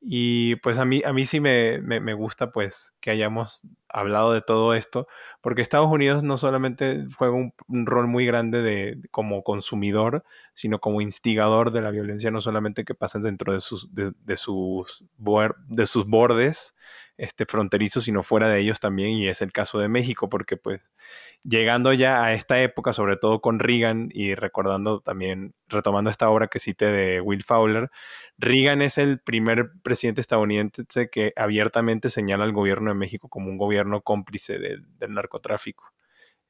[0.01, 3.61] Y pues a mí, a mí sí me, gusta pues que hayamos
[3.99, 5.07] hablado de todo esto,
[5.41, 11.01] porque Estados Unidos no solamente juega un, rol muy grande de, como consumidor, sino como
[11.01, 15.05] instigador de la violencia, no solamente que pasa dentro de sus, de, sus,
[15.67, 16.75] de sus bordes
[17.17, 20.81] este, fronterizos, sino fuera de ellos también, y es el caso de México, porque pues
[21.43, 26.47] llegando ya a esta época, sobre todo con Reagan y recordando también, retomando esta obra
[26.47, 27.89] que cité de Will Fowler,
[28.37, 33.57] Reagan es el primer presidente estadounidense que abiertamente señala al gobierno de México como un
[33.57, 35.93] gobierno cómplice del narcotráfico.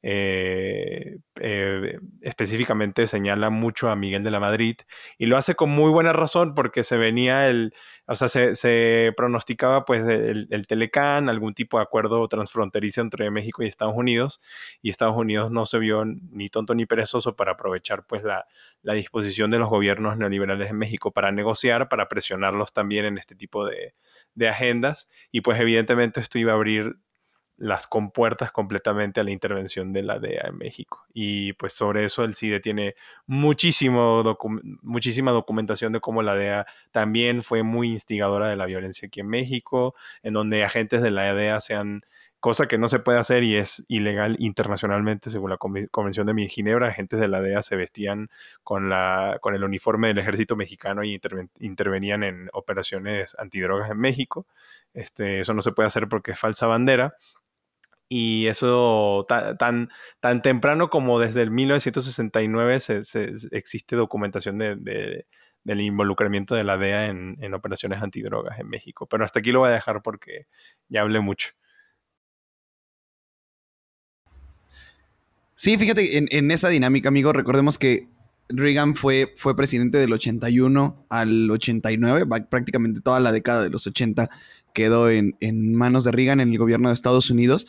[0.04, 4.78] eh, eh, específicamente señala mucho a Miguel de la Madrid
[5.18, 7.74] y lo hace con muy buena razón porque se venía el,
[8.06, 13.64] o sea, se, pronosticaba pues el, el, Telecán, algún tipo de acuerdo transfronterizo entre México
[13.64, 14.40] y Estados Unidos
[14.82, 18.46] y Estados Unidos no se vio ni tonto ni perezoso para aprovechar pues la,
[18.84, 23.36] la disposición de los gobiernos neoliberales en México para negociar, para presionarlos también en este
[23.36, 23.96] tipo de,
[24.36, 26.98] de agendas y pues evidentemente esto iba a abrir
[27.58, 31.06] las compuertas completamente a la intervención de la DEA en México.
[31.14, 32.96] Y pues sobre eso el CIDE tiene
[33.26, 34.24] muchísimo
[34.84, 39.28] muchísima documentación de cómo la DEA también fue muy instigadora de la violencia aquí en
[39.28, 42.04] México, en donde agentes de la DEA sean
[42.40, 46.90] cosa que no se puede hacer y es ilegal internacionalmente según la Convención de Ginebra,
[46.90, 48.30] agentes de la DEA se vestían
[48.64, 51.20] con, la, con el uniforme del ejército mexicano y
[51.60, 54.46] intervenían en operaciones antidrogas en México.
[54.94, 57.16] Este, eso no se puede hacer porque es falsa bandera
[58.10, 59.90] y eso tan,
[60.20, 65.26] tan temprano como desde el 1969 se, existe documentación de,
[65.64, 69.06] del involucramiento de la DEA en, operaciones antidrogas en México.
[69.08, 70.48] Pero hasta aquí lo voy a dejar porque
[70.88, 71.50] ya hablé mucho.
[75.56, 78.08] Sí, fíjate, en, esa dinámica, amigo, recordemos que
[78.48, 84.30] Reagan fue, fue presidente del 81 al 89, prácticamente toda la década de los 80
[84.74, 87.68] quedó en, en manos de Reagan en el gobierno de Estados Unidos.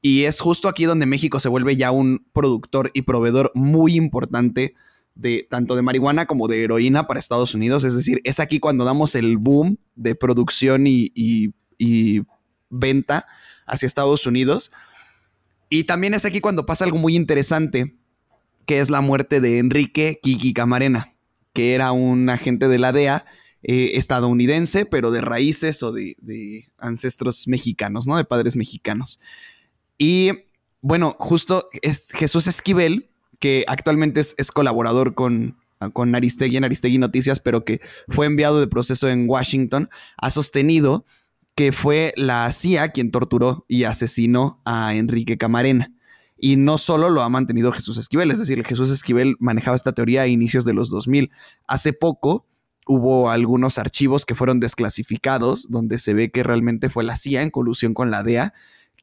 [0.00, 4.74] Y es justo aquí donde México se vuelve ya un productor y proveedor muy importante
[5.18, 7.84] de tanto de marihuana como de heroína para Estados Unidos.
[7.84, 11.52] Es decir, es aquí cuando damos el boom de producción y,
[12.70, 13.26] venta
[13.66, 14.70] hacia Estados Unidos.
[15.68, 17.96] Y también es aquí cuando pasa algo muy interesante,
[18.66, 21.14] que es la muerte de Enrique Kiki Camarena,
[21.52, 23.24] que era un agente de la DEA
[23.62, 28.16] eh, estadounidense, pero de raíces o de, de ancestros mexicanos, ¿no?
[28.16, 29.18] De padres mexicanos.
[29.98, 30.30] Y
[30.80, 35.58] bueno, justo es Jesús Esquivel, que actualmente es, colaborador con,
[35.92, 41.04] con Aristegui en Aristegui Noticias, pero que fue enviado de proceso en Washington, ha sostenido
[41.54, 45.92] que fue la CIA quien torturó y asesinó a Enrique Camarena.
[46.40, 50.22] Y no solo lo ha mantenido Jesús Esquivel, es decir, Jesús Esquivel manejaba esta teoría
[50.22, 51.32] a inicios de los 2000.
[51.66, 52.46] Hace poco
[52.86, 57.50] hubo algunos archivos que fueron desclasificados donde se ve que realmente fue la CIA en
[57.50, 58.54] colusión con la DEA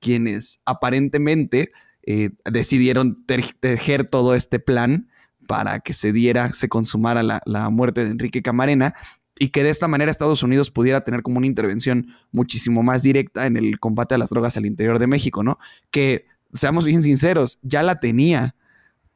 [0.05, 1.71] quienes aparentemente
[2.03, 5.09] eh, decidieron tejer todo este plan
[5.47, 8.93] para que se diera, se consumara la, muerte de Enrique Camarena
[9.39, 13.47] y que de esta manera Estados Unidos pudiera tener como una intervención muchísimo más directa
[13.47, 15.57] en el combate a las drogas al interior de México, ¿no?
[15.89, 18.55] Que, seamos bien sinceros, ya la tenía,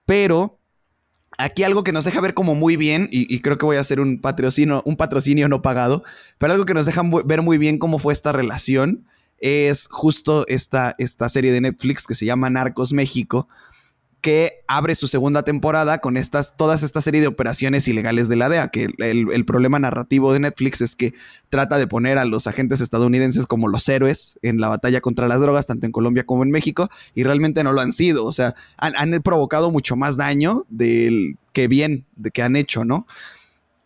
[0.08, 0.60] pero
[1.38, 3.82] aquí algo que nos deja ver como muy bien, y, y, creo que voy a
[3.82, 6.04] hacer un patrocinio, un patrocinio no pagado,
[6.40, 9.06] pero algo que nos deja ver muy bien cómo fue esta relación
[9.42, 13.48] es justo esta, esta serie de Netflix que se llama Narcos México,
[14.22, 18.50] que abre su segunda temporada con estas, todas esta serie de operaciones ilegales de la
[18.50, 21.14] DEA, que el, problema narrativo de Netflix es que
[21.48, 25.42] trata de poner a los agentes estadounidenses como los héroes en la batalla contra las
[25.42, 28.56] drogas, tanto en Colombia como en México, y realmente no lo han sido, o sea,
[28.78, 33.08] han, han provocado mucho más daño del que bien de que han hecho, ¿no?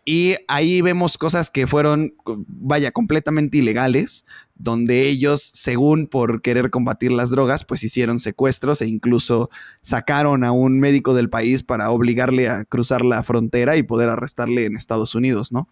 [0.05, 4.25] Y ahí vemos cosas que fueron, vaya, completamente ilegales,
[4.55, 9.49] donde ellos, según por querer combatir las drogas, pues hicieron secuestros e incluso
[9.81, 14.65] sacaron a un médico del país para obligarle a cruzar la frontera y poder arrestarle
[14.65, 15.69] en Estados Unidos, ¿no?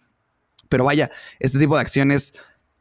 [0.70, 2.32] Pero vaya, este tipo de acciones,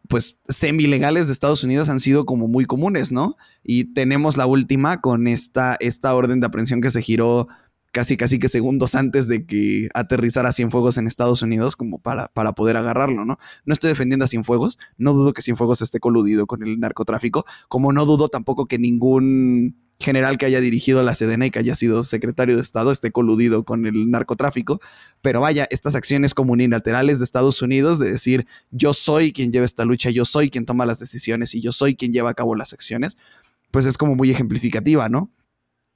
[0.08, 3.36] pues semi-legales de Estados Unidos han sido como muy comunes, ¿no?
[3.62, 7.50] Y tenemos la última con esta, esta orden de aprehensión que se giró
[7.92, 12.54] casi casi que segundos antes de que aterrizara Cienfuegos en Estados Unidos como para, para
[12.54, 13.38] poder agarrarlo, ¿no?
[13.66, 17.92] No estoy defendiendo a Cienfuegos, no dudo que Cienfuegos esté coludido con el narcotráfico, como
[17.94, 22.04] no dudo tampoco que ningún general que haya dirigido la Sedena y que haya sido
[22.04, 24.82] secretario de Estado esté coludido con el narcotráfico,
[25.22, 29.86] pero vaya, estas acciones comunilaterales de Estados Unidos de decir yo soy quien lleva esta
[29.86, 32.74] lucha, yo soy quien toma las decisiones y yo soy quien lleva a cabo las
[32.74, 33.18] acciones,
[33.70, 35.32] pues es como muy ejemplificativa, ¿no?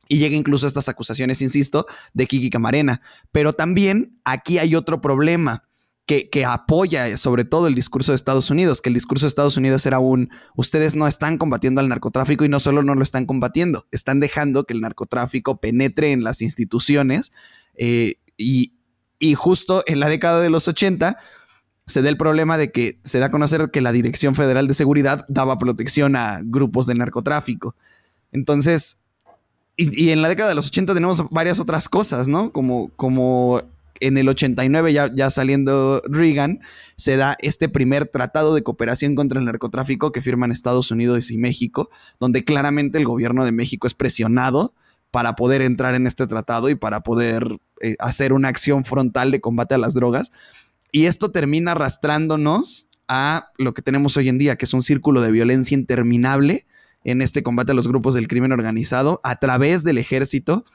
[0.08, 3.01] Y llega incluso a estas acusaciones, insisto, de Kiki Camarena.
[3.32, 5.64] Pero también aquí hay otro problema
[6.06, 9.58] que, que, apoya sobre todo el discurso de Estados Unidos, que el discurso de Estados
[9.58, 13.26] Unidos era un, ustedes no están combatiendo al narcotráfico y no solo no lo están
[13.26, 17.32] combatiendo, están dejando que el narcotráfico penetre en las instituciones.
[17.74, 18.74] Eh, y,
[19.18, 21.18] y justo en la década de los 80
[21.88, 24.74] se da el problema de que se da a conocer que la Dirección Federal de
[24.74, 27.76] Seguridad daba protección a grupos de narcotráfico.
[28.32, 28.99] Entonces,
[29.78, 32.51] y, en la década de los 80 tenemos varias otras cosas, ¿no?
[32.51, 33.61] Como, como
[33.99, 36.61] en el 89, ya, ya saliendo Reagan,
[36.97, 41.38] se da este primer tratado de cooperación contra el narcotráfico que firman Estados Unidos y
[41.38, 44.73] México, donde claramente el gobierno de México es presionado
[45.11, 49.41] para poder entrar en este tratado y para poder eh, hacer una acción frontal de
[49.41, 50.32] combate a las drogas.
[50.91, 55.21] Y esto termina arrastrándonos a lo que tenemos hoy en día, que es un círculo
[55.21, 56.65] de violencia interminable
[57.06, 60.66] en este combate a los grupos del crimen organizado a través del ejército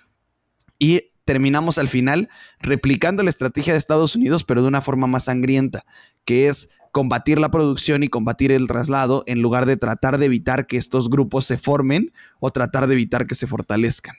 [0.78, 5.24] y terminamos al final replicando la estrategia de Estados Unidos, pero de una forma más
[5.24, 5.84] sangrienta,
[6.24, 10.66] que es combatir la producción y combatir el traslado en lugar de tratar de evitar
[10.66, 14.16] que estos grupos se formen o tratar de evitar que se fortalezcan.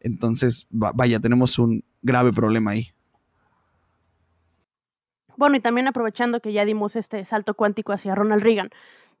[0.00, 2.90] Entonces, vaya, tenemos un grave problema ahí.
[5.36, 8.70] Bueno, y también aprovechando que ya dimos este salto cuántico hacia Ronald Reagan,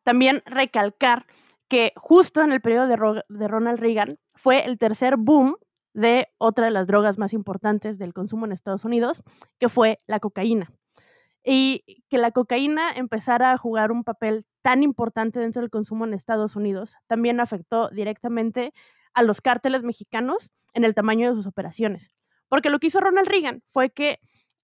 [0.02, 1.26] también recalcar
[1.68, 5.56] que justo en el periodo de, de Ronald Reagan fue el tercer boom
[5.92, 9.22] de otra de las drogas más importantes del consumo en Estados Unidos,
[9.58, 10.70] que fue la cocaína.
[11.42, 16.12] Y que la cocaína empezara a jugar un papel tan importante dentro del consumo en
[16.12, 18.74] Estados Unidos también afectó directamente
[19.14, 22.10] a los cárteles mexicanos en el tamaño de sus operaciones.
[22.48, 24.18] Porque lo que hizo Ronald Reagan fue que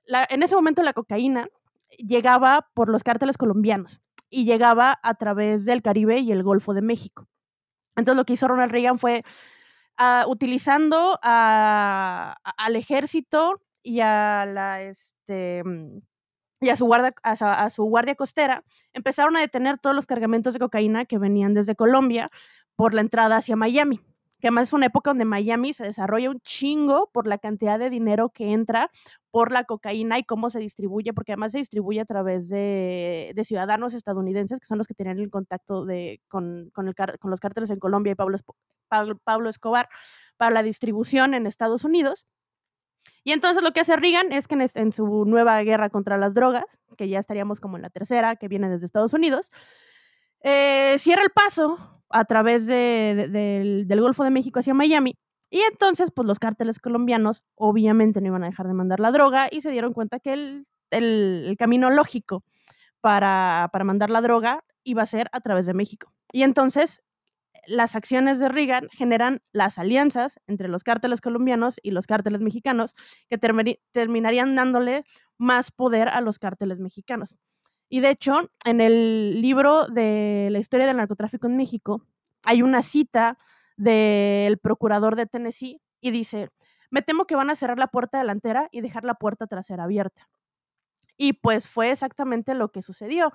[0.07, 1.49] en ese momento la cocaína
[1.97, 4.02] llegaba por los cárteles colombianos
[4.33, 7.29] y llegaba a través del Caribe y el Golfo de México.
[7.95, 9.23] Entonces lo que hizo Ronald Reagan fue
[10.01, 15.63] uh, utilizando a, al ejército y a la este
[16.61, 20.61] y a su, guardia, a, su guardia costera, empezaron a detener todos los cargamentos de
[20.61, 22.31] cocaína que venían desde Colombia
[22.77, 24.01] por la entrada hacia Miami
[24.43, 27.91] que además es una época donde Miami se desarrolla un chingo por la cantidad de
[27.91, 28.91] dinero que entra
[29.31, 33.95] por la cocaína y cómo se distribuye, porque además se distribuye a través de, ciudadanos
[33.95, 37.71] estadounidenses, que son los que tenían el contacto de, con, con, el, con los cárteles
[37.71, 38.37] en Colombia y Pablo,
[39.23, 39.89] Pablo, Escobar
[40.37, 42.27] para la distribución en Estados Unidos.
[43.23, 46.65] Y entonces lo que hace Reagan es que en, su nueva guerra contra las drogas,
[46.99, 49.53] que ya estaríamos como en la tercera, que viene desde Estados Unidos,
[50.41, 55.15] eh, cierra el paso a través del, Golfo de México hacia Miami.
[55.51, 59.49] Y entonces, pues los cárteles colombianos obviamente no iban a dejar de mandar la droga
[59.51, 60.33] y se dieron cuenta que
[60.91, 62.45] el, camino lógico
[63.01, 66.13] para, para, mandar la droga iba a ser a través de México.
[66.33, 67.03] Y entonces
[67.67, 72.95] las acciones de Reagan generan las alianzas entre los cárteles colombianos y los cárteles mexicanos
[73.29, 75.05] que terminarían dándole
[75.39, 77.37] más poder a los cárteles mexicanos.
[77.93, 82.07] Y de hecho, en el libro de la historia del narcotráfico en México,
[82.43, 83.37] hay una cita
[83.77, 86.49] del procurador de Tennessee y dice,
[86.91, 90.31] me temo que van a cerrar la puerta delantera y dejar la puerta trasera abierta.
[91.19, 93.31] Y pues fue exactamente lo que sucedió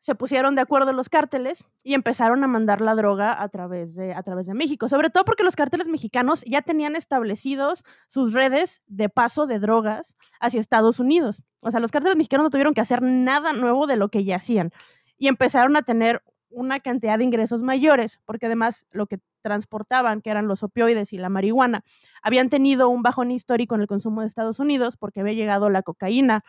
[0.00, 4.14] se pusieron de acuerdo los cárteles y empezaron a mandar la droga a través, de,
[4.14, 8.82] a través de México, sobre todo porque los cárteles mexicanos ya tenían establecidos sus redes
[8.86, 11.42] de paso de drogas hacia Estados Unidos.
[11.60, 14.36] O sea, los cárteles mexicanos no tuvieron que hacer nada nuevo de lo que ya
[14.36, 14.72] hacían
[15.18, 20.30] y empezaron a tener una cantidad de ingresos mayores, porque además lo que transportaban, que
[20.30, 21.84] eran los opioides y la marihuana,
[22.22, 25.82] habían tenido un bajón histórico en el consumo de Estados Unidos porque había llegado la
[25.82, 26.44] cocaína,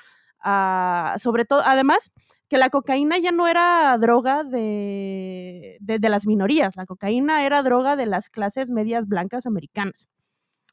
[1.19, 2.11] sobre todo, además,
[2.47, 7.95] que la cocaína ya no era droga de, de, las minorías, la cocaína era droga
[7.95, 10.07] de las clases medias blancas americanas.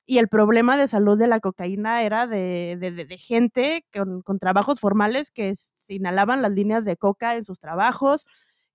[0.06, 4.78] Y el problema de salud de la cocaína era de, de gente con, con, trabajos
[4.78, 8.26] formales que se inhalaban las líneas de coca en sus trabajos,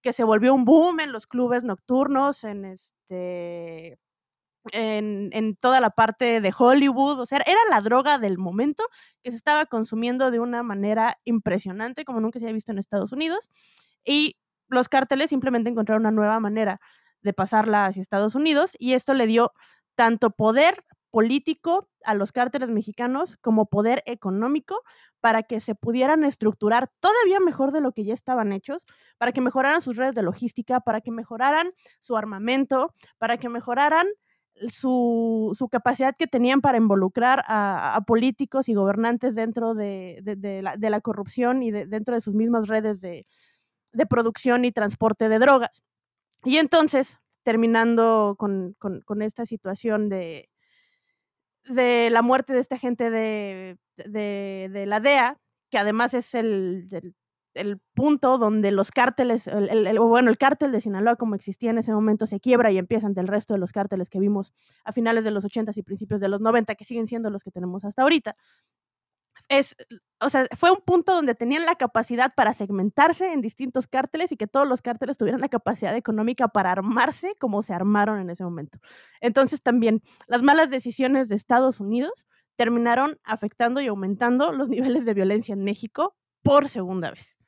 [0.01, 3.99] que se volvió un boom en los clubes nocturnos, en este
[4.72, 8.84] en, toda la parte de Hollywood, o sea, era la droga del momento
[9.24, 13.12] que se estaba consumiendo de una manera impresionante, como nunca se había visto en Estados
[13.12, 13.49] Unidos,
[14.05, 14.38] y
[14.68, 16.80] los cárteles simplemente encontraron una nueva manera
[17.22, 19.53] de pasarla hacia Estados Unidos, y esto le dio
[19.95, 24.84] tanto poder político a los cárteles mexicanos como poder económico
[25.22, 28.86] para que se pudieran estructurar todavía mejor de lo que ya estaban hechos,
[29.18, 34.07] para que mejoraran sus redes de logística, para que mejoraran su armamento, para que mejoraran
[34.68, 40.22] su, capacidad que tenían para involucrar a, políticos y gobernantes dentro de,
[40.80, 43.26] la, corrupción y dentro de sus mismas redes de,
[44.10, 45.84] producción y transporte de drogas.
[46.43, 48.76] Y entonces, terminando con,
[49.22, 50.49] esta situación de,
[51.66, 53.78] la muerte de esta gente de,
[54.88, 55.38] la DEA,
[55.70, 56.88] que además es el
[57.93, 62.27] punto donde los cárteles, el, bueno, el cártel de Sinaloa como existía en ese momento
[62.27, 65.31] se quiebra y empieza ante el resto de los cárteles que vimos a finales de
[65.31, 68.35] los 80 y principios de los 90, que siguen siendo los que tenemos hasta ahorita.
[69.47, 69.75] Es,
[70.19, 74.37] o sea, fue un punto donde tenían la capacidad para segmentarse en distintos cárteles y
[74.37, 78.43] que todos los cárteles tuvieran la capacidad económica para armarse como se armaron en ese
[78.43, 78.79] momento.
[79.21, 82.27] Entonces también las malas decisiones de Estados Unidos
[82.57, 87.38] terminaron afectando y aumentando los niveles de violencia en México por segunda vez.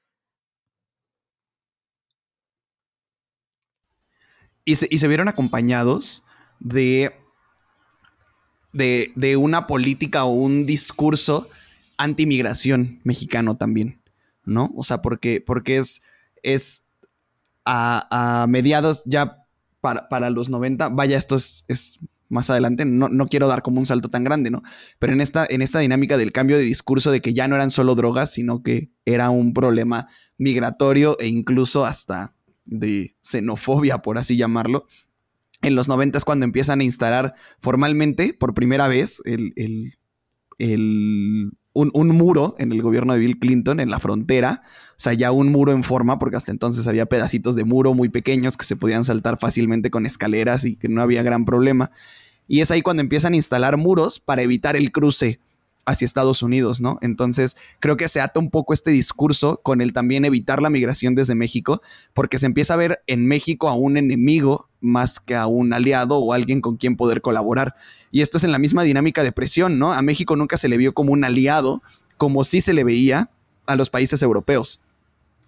[4.66, 6.24] Y se, vieron acompañados
[6.60, 7.14] de
[8.74, 11.50] de, de una política o un discurso
[11.98, 14.02] anti-migración mexicano también,
[14.46, 14.72] ¿no?
[14.76, 16.02] O sea, porque, porque es,
[16.42, 16.84] es
[17.66, 19.46] a, mediados ya
[19.82, 22.00] para, para, los 90, vaya, esto es, es
[22.30, 24.64] más adelante, no, no, quiero dar como un salto tan grande, ¿no?
[25.00, 27.70] Pero en esta, en esta dinámica del cambio de discurso de que ya no eran
[27.70, 30.08] solo drogas, sino que era un problema
[30.38, 32.34] migratorio e incluso hasta
[32.72, 34.88] de xenofobia, por así llamarlo.
[35.62, 39.94] En los 90 es cuando empiezan a instalar formalmente, por primera vez, el, el,
[40.58, 44.64] el un, muro en el gobierno de Bill Clinton en la frontera.
[44.92, 48.10] O sea, ya un muro en forma, porque hasta entonces había pedacitos de muro muy
[48.10, 51.92] pequeños que se podían saltar fácilmente con escaleras y que no había gran problema.
[52.48, 55.40] Y es ahí cuando empiezan a instalar muros para evitar el cruce
[55.86, 56.98] hacia Estados Unidos, ¿no?
[57.02, 61.16] Entonces, creo que se ata un poco este discurso con el también evitar la migración
[61.16, 61.82] desde México,
[62.14, 66.18] porque se empieza a ver en México a un enemigo más que a un aliado
[66.18, 67.76] o alguien con quien poder colaborar.
[68.12, 69.94] Y esto es en la misma dinámica de presión, ¿no?
[69.94, 71.82] A México nunca se le vio como un aliado,
[72.18, 73.30] como sí se le veía
[73.68, 74.82] a los países europeos.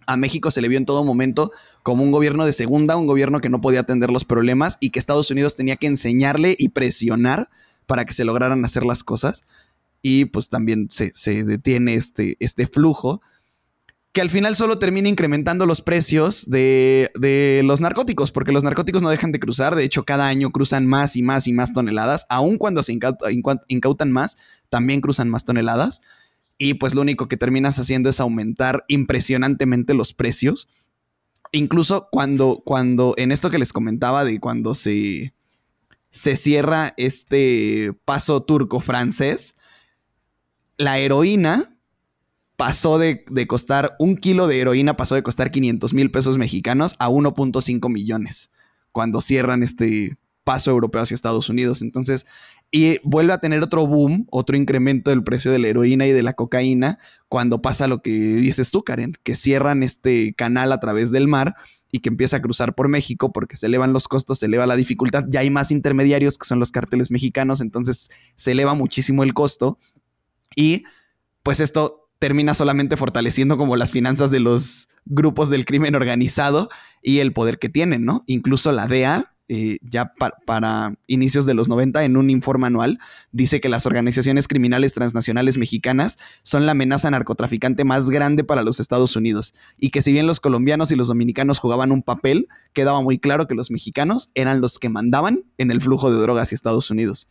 [0.05, 3.39] A México se le vio en todo momento como un gobierno de segunda, un gobierno
[3.39, 7.49] que no podía atender los problemas y que Estados Unidos tenía que enseñarle y presionar
[7.85, 9.43] para que se lograran hacer las cosas
[10.03, 11.11] y pues también se,
[11.45, 13.21] detiene este, este flujo
[14.11, 19.01] que al final solo termina incrementando los precios de, de, los narcóticos, porque los narcóticos
[19.01, 22.27] no dejan de cruzar, de hecho cada año cruzan más y más y más toneladas,
[22.29, 24.37] aun cuando se incautan más,
[24.69, 26.01] también cruzan más toneladas,
[26.59, 30.69] y pues lo único que terminas haciendo es aumentar impresionantemente los precios.
[31.51, 35.33] Incluso cuando, cuando en esto que les comentaba de cuando se,
[36.11, 39.55] se cierra este paso turco-francés,
[40.77, 41.77] la heroína
[42.55, 47.09] pasó de, costar, un kilo de heroína pasó de costar 500 mil pesos mexicanos a
[47.09, 48.51] 1.5 millones
[48.91, 51.81] cuando cierran este paso europeo hacia Estados Unidos.
[51.81, 52.25] Entonces,
[52.69, 56.23] y vuelve a tener otro boom, otro incremento del precio de la heroína y de
[56.23, 61.11] la cocaína cuando pasa lo que dices tú, Karen, que cierran este canal a través
[61.11, 61.55] del mar
[61.91, 64.75] y que empieza a cruzar por México porque se elevan los costos, se eleva la
[64.75, 69.35] dificultad, ya hay más intermediarios que son los carteles mexicanos, entonces se eleva muchísimo el
[69.35, 69.77] costo
[70.55, 70.83] y
[71.43, 76.69] pues esto termina solamente fortaleciendo como las finanzas de los grupos del crimen organizado
[77.01, 78.23] y el poder que tienen, ¿no?
[78.27, 80.13] Incluso la DEA, eh, ya
[80.45, 82.99] para inicios de los 90, en un informe anual,
[83.33, 88.79] dice que las organizaciones criminales transnacionales mexicanas son la amenaza narcotraficante más grande para los
[88.79, 93.01] Estados Unidos y que si bien los colombianos y los dominicanos jugaban un papel, quedaba
[93.01, 96.55] muy claro que los mexicanos eran los que mandaban en el flujo de drogas hacia
[96.55, 97.27] Estados Unidos.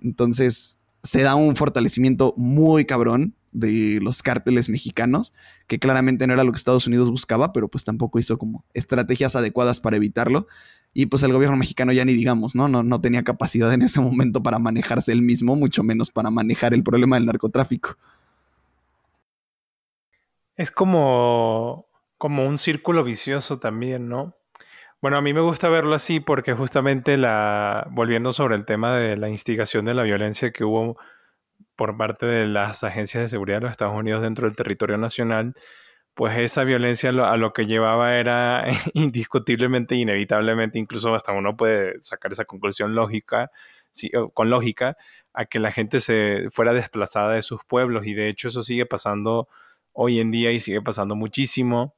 [0.00, 0.77] Entonces,
[1.08, 5.32] se da un fortalecimiento muy cabrón de los cárteles mexicanos,
[5.66, 9.34] que claramente no era lo que Estados Unidos buscaba, pero pues tampoco hizo como estrategias
[9.34, 10.48] adecuadas para evitarlo.
[10.92, 12.68] Y pues el gobierno mexicano ya ni digamos, ¿no?
[12.68, 16.74] No, no tenía capacidad en ese momento para manejarse él mismo, mucho menos para manejar
[16.74, 17.96] el problema del narcotráfico.
[20.56, 21.86] Es como,
[22.18, 24.37] como un círculo vicioso también, ¿no?
[25.00, 29.16] Bueno, a mí me gusta verlo así porque justamente la, volviendo sobre el tema de
[29.16, 30.96] la instigación de la violencia que hubo
[31.76, 35.54] por parte de las agencias de seguridad de los Estados Unidos dentro del territorio nacional,
[36.14, 42.32] pues esa violencia a lo que llevaba era indiscutiblemente, inevitablemente, incluso hasta uno puede sacar
[42.32, 43.52] esa conclusión lógica,
[44.34, 44.96] con lógica,
[45.32, 48.86] a que la gente se fuera desplazada de sus pueblos y de hecho eso sigue
[48.86, 49.48] pasando
[49.92, 51.94] hoy en día y sigue pasando muchísimo.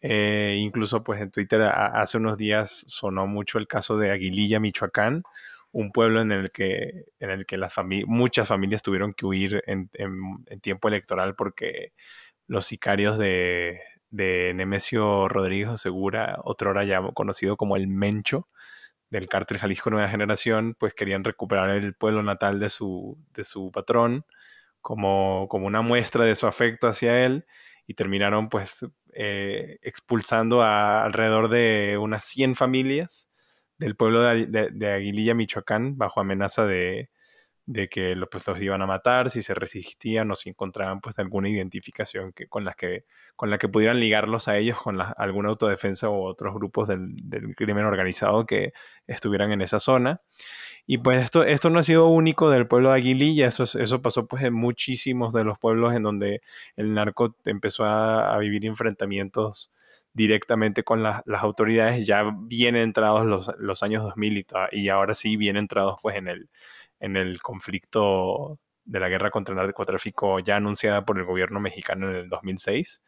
[0.00, 5.22] Eh, incluso pues en Twitter hace unos días sonó mucho el caso de Aguililla, Michoacán,
[5.72, 7.74] un pueblo en el que, en el que las
[8.06, 9.90] muchas familias tuvieron que huir en,
[10.60, 11.92] tiempo electoral porque
[12.46, 13.80] los sicarios de,
[14.10, 18.48] de Nemesio Rodríguez Segura, otro hora ya conocido como el Mencho,
[19.10, 23.70] del cártel Jalisco Nueva Generación, pues querían recuperar el pueblo natal de su, de su
[23.70, 24.24] patrón
[24.80, 27.46] como, como una muestra de su afecto hacia él
[27.86, 28.84] y terminaron pues
[29.14, 33.30] eh, expulsando a alrededor de unas 100 familias
[33.78, 37.10] del pueblo de, Aguililla, Michoacán, bajo amenaza de,
[37.90, 42.32] que pues, los iban a matar si se resistían o si encontraban pues alguna identificación
[42.32, 43.04] que, con, las que,
[43.36, 47.54] con la que pudieran ligarlos a ellos con alguna autodefensa o otros grupos del, del,
[47.54, 48.72] crimen organizado que
[49.06, 50.22] estuvieran en esa zona.
[50.86, 54.26] Y pues esto, esto no ha sido único del pueblo de Aguililla, eso, eso pasó
[54.26, 56.42] pues en muchísimos de los pueblos en donde
[56.76, 59.72] el narco empezó a, vivir enfrentamientos
[60.12, 65.36] directamente con las autoridades, ya bien entrados los, los años 2000 y, y, ahora sí
[65.36, 66.48] bien entrados pues en el,
[67.00, 72.08] en el conflicto de la guerra contra el narcotráfico ya anunciada por el gobierno mexicano
[72.10, 73.02] en el 2006.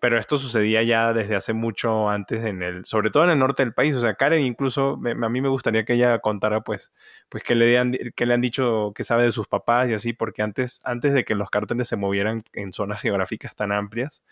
[0.00, 3.62] Pero esto sucedía ya desde hace mucho antes en el, sobre todo en el norte
[3.62, 3.94] del país.
[3.94, 6.92] O sea, Karen incluso, a mí me gustaría que ella contara pues,
[7.28, 10.12] pues que le, han, que le han dicho que sabe de sus papás y así,
[10.12, 14.24] porque antes, antes de que los cárteles se movieran en zonas geográficas tan amplias,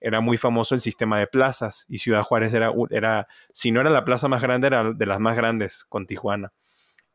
[0.00, 3.90] era muy famoso el sistema de plazas y Ciudad Juárez era, era si no era
[3.90, 6.52] la plaza más grande, era de las más grandes con Tijuana.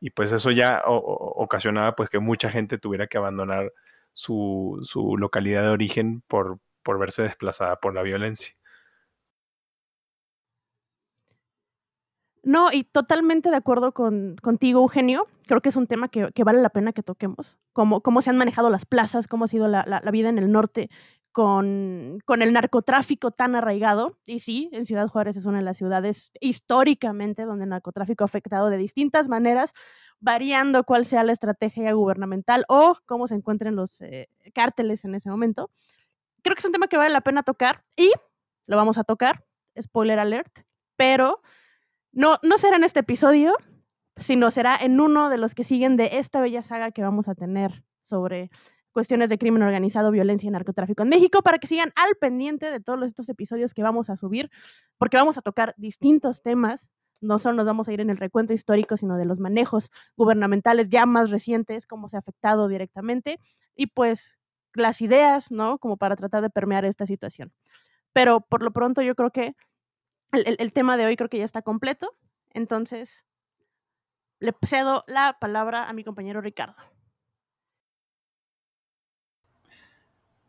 [0.00, 3.72] Y pues eso ya ocasionaba pues que mucha gente tuviera que abandonar
[4.12, 8.54] su, su localidad de origen por, por verse desplazada por la violencia.
[12.42, 15.26] No, y totalmente de acuerdo con, contigo, Eugenio.
[15.46, 17.58] Creo que es un tema que, vale la pena que toquemos.
[17.72, 20.50] Cómo, cómo se han manejado las plazas, cómo ha sido la, la, vida en el
[20.50, 20.88] norte
[21.32, 24.16] con, con, el narcotráfico tan arraigado.
[24.24, 28.26] Y sí, en Ciudad Juárez es una de las ciudades históricamente donde el narcotráfico ha
[28.26, 29.72] afectado de distintas maneras,
[30.18, 35.28] variando cuál sea la estrategia gubernamental o cómo se encuentren los eh, cárteles en ese
[35.28, 35.70] momento
[36.42, 38.12] creo que es un tema que vale la pena tocar y
[38.66, 39.44] lo vamos a tocar,
[39.80, 40.60] spoiler alert,
[40.96, 41.40] pero
[42.12, 43.54] no, no será en este episodio,
[44.16, 47.34] sino será en uno de los que siguen de esta bella saga que vamos a
[47.34, 48.50] tener sobre
[48.92, 52.80] cuestiones de crimen organizado, violencia y narcotráfico en México, para que sigan al pendiente de
[52.80, 54.50] todos estos episodios que vamos a subir,
[54.98, 56.90] porque vamos a tocar distintos temas.
[57.20, 60.88] No solo nos vamos a ir en el recuento histórico, sino de los manejos gubernamentales
[60.88, 63.38] ya más recientes, cómo se ha afectado directamente.
[63.76, 64.38] Y pues
[64.74, 65.78] las ideas, ¿no?
[65.78, 67.52] Como para tratar de permear esta situación.
[68.12, 69.54] Pero por lo pronto yo creo que
[70.32, 72.16] el, tema de hoy creo que ya está completo.
[72.50, 73.24] Entonces,
[74.38, 76.76] le cedo la palabra a mi compañero Ricardo.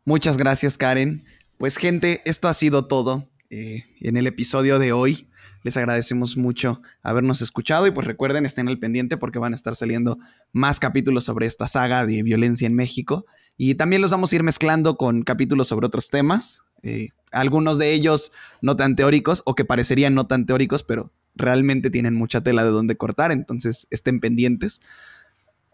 [0.04, 1.24] Muchas gracias, Karen.
[1.58, 5.31] Pues gente, esto ha sido todo eh, en el episodio de hoy.
[5.62, 9.74] Les agradecemos mucho habernos escuchado y pues recuerden, estén al pendiente porque van a estar
[9.74, 10.18] saliendo
[10.52, 14.42] más capítulos sobre esta saga de violencia en México y también los vamos a ir
[14.42, 19.64] mezclando con capítulos sobre otros temas, eh, algunos de ellos no tan teóricos o que
[19.64, 24.80] parecerían no tan teóricos, pero realmente tienen mucha tela de donde cortar, entonces estén pendientes.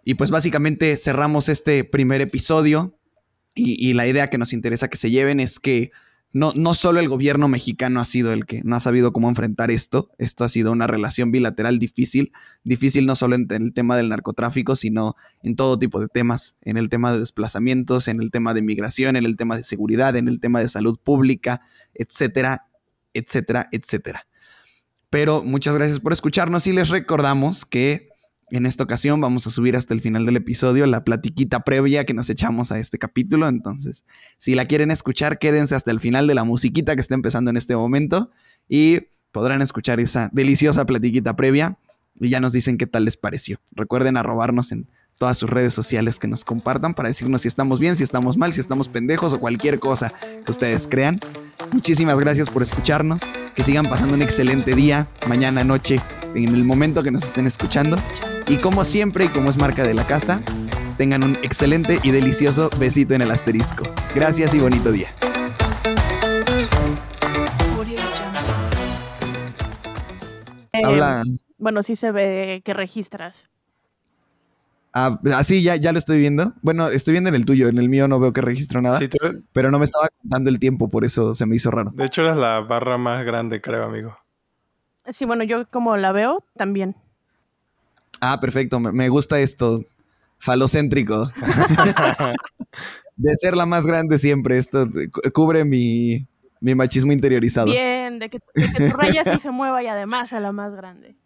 [0.05, 2.95] Y pues básicamente cerramos este primer episodio
[3.55, 5.91] y la idea que nos interesa que se lleven es que
[6.33, 9.70] no, no solo el gobierno mexicano ha sido el que no ha sabido cómo enfrentar
[9.70, 12.33] esto, esto ha sido una relación bilateral difícil,
[12.64, 16.76] difícil no solo en el tema del narcotráfico, sino en todo tipo de temas, en
[16.76, 20.29] el tema de desplazamientos, en el tema de migración, en el tema de seguridad, en
[20.29, 21.62] el tema de salud pública,
[21.95, 22.66] etcétera,
[23.14, 24.26] etcétera, etcétera.
[25.11, 28.11] Pero muchas gracias por escucharnos y les recordamos que
[28.51, 32.14] en esta ocasión vamos a subir hasta el final del episodio la platiquita previa que
[32.14, 33.49] nos echamos a este capítulo.
[33.49, 34.05] Entonces,
[34.38, 37.57] si la quieren escuchar, quédense hasta el final de la musiquita que está empezando en
[37.57, 38.30] este momento
[38.68, 39.01] y
[39.32, 41.78] podrán escuchar esa deliciosa platiquita previa
[42.20, 43.61] y ya nos dicen qué tal les pareció.
[43.72, 44.88] Recuerden arrobarnos en
[45.18, 48.53] todas sus redes sociales que nos compartan para decirnos si estamos bien, si estamos mal,
[48.53, 50.12] si estamos pendejos o cualquier cosa
[50.44, 51.20] que ustedes crean.
[51.72, 53.22] Muchísimas gracias por escucharnos.
[53.55, 56.01] Que sigan pasando un excelente día, mañana, noche,
[56.34, 57.96] en el momento que nos estén escuchando.
[58.51, 60.40] Y como siempre y como es marca de la casa,
[60.96, 63.84] tengan un excelente y delicioso besito en el asterisco.
[64.14, 65.14] Gracias y bonito día.
[70.82, 71.24] Habla.
[71.59, 73.51] Bueno, sí se ve que registras.
[74.94, 76.53] Ah, así ya, ya lo estoy viendo.
[76.62, 78.99] Bueno, estoy viendo en el tuyo, en el mío no veo que registro nada.
[79.53, 81.90] Pero no me estaba contando el tiempo, por eso se me hizo raro.
[81.92, 84.16] De hecho, eres la barra más grande, creo, amigo.
[85.11, 86.96] Sí, bueno, yo como la veo, también.
[88.20, 88.80] Ah, perfecto.
[88.80, 89.84] Me gusta esto.
[90.38, 91.30] Falocéntrico.
[93.16, 94.58] de ser la más grande siempre.
[94.58, 94.88] Esto
[95.32, 96.26] cubre mi,
[96.60, 97.66] machismo interiorizado.
[97.66, 101.16] Bien, de que, tu raya sí se mueva y además a la más grande.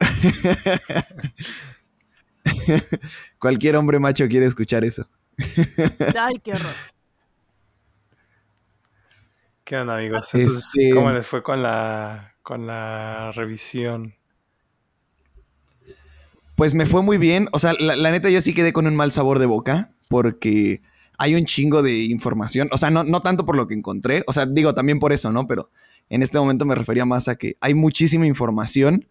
[3.38, 5.08] Cualquier hombre macho quiere escuchar eso.
[6.18, 6.74] Ay, qué horror.
[9.64, 10.32] ¿Qué onda, amigos?
[10.32, 14.14] Este ¿Cómo les fue con la, con la revisión?
[16.56, 17.48] Pues me fue muy bien.
[17.52, 20.80] O sea, la, neta yo sí quedé con un mal sabor de boca porque
[21.18, 22.68] hay un chingo de información.
[22.72, 24.24] O sea, no, no tanto por lo que encontré.
[24.26, 25.46] O sea, digo también por eso, ¿no?
[25.46, 25.70] Pero
[26.08, 29.06] en este momento me refería más a que hay muchísima información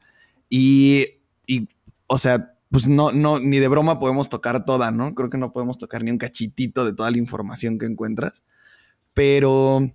[0.49, 1.05] y,
[1.45, 1.69] y
[2.07, 5.13] o sea, pues no, no, ni de broma podemos tocar toda, ¿no?
[5.13, 8.43] Creo que no podemos tocar ni un cachitito de toda la información que encuentras.
[9.13, 9.93] Pero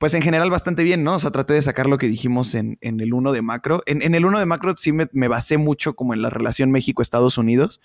[0.00, 1.16] pues en general bastante bien, ¿no?
[1.16, 3.82] O sea, traté de sacar lo que dijimos en, el 1 de macro.
[3.84, 7.82] En, el 1 de macro sí me, basé mucho como en la relación México-Estados Unidos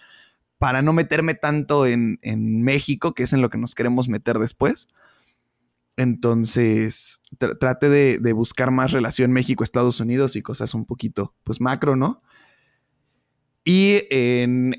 [0.57, 2.18] para no meterme tanto en,
[2.61, 4.88] México, que es en lo que nos queremos meter después.
[5.97, 7.20] Entonces,
[7.59, 12.22] traté de, buscar más relación México-Estados Unidos y cosas un poquito, pues macro, ¿no?
[13.66, 14.03] Y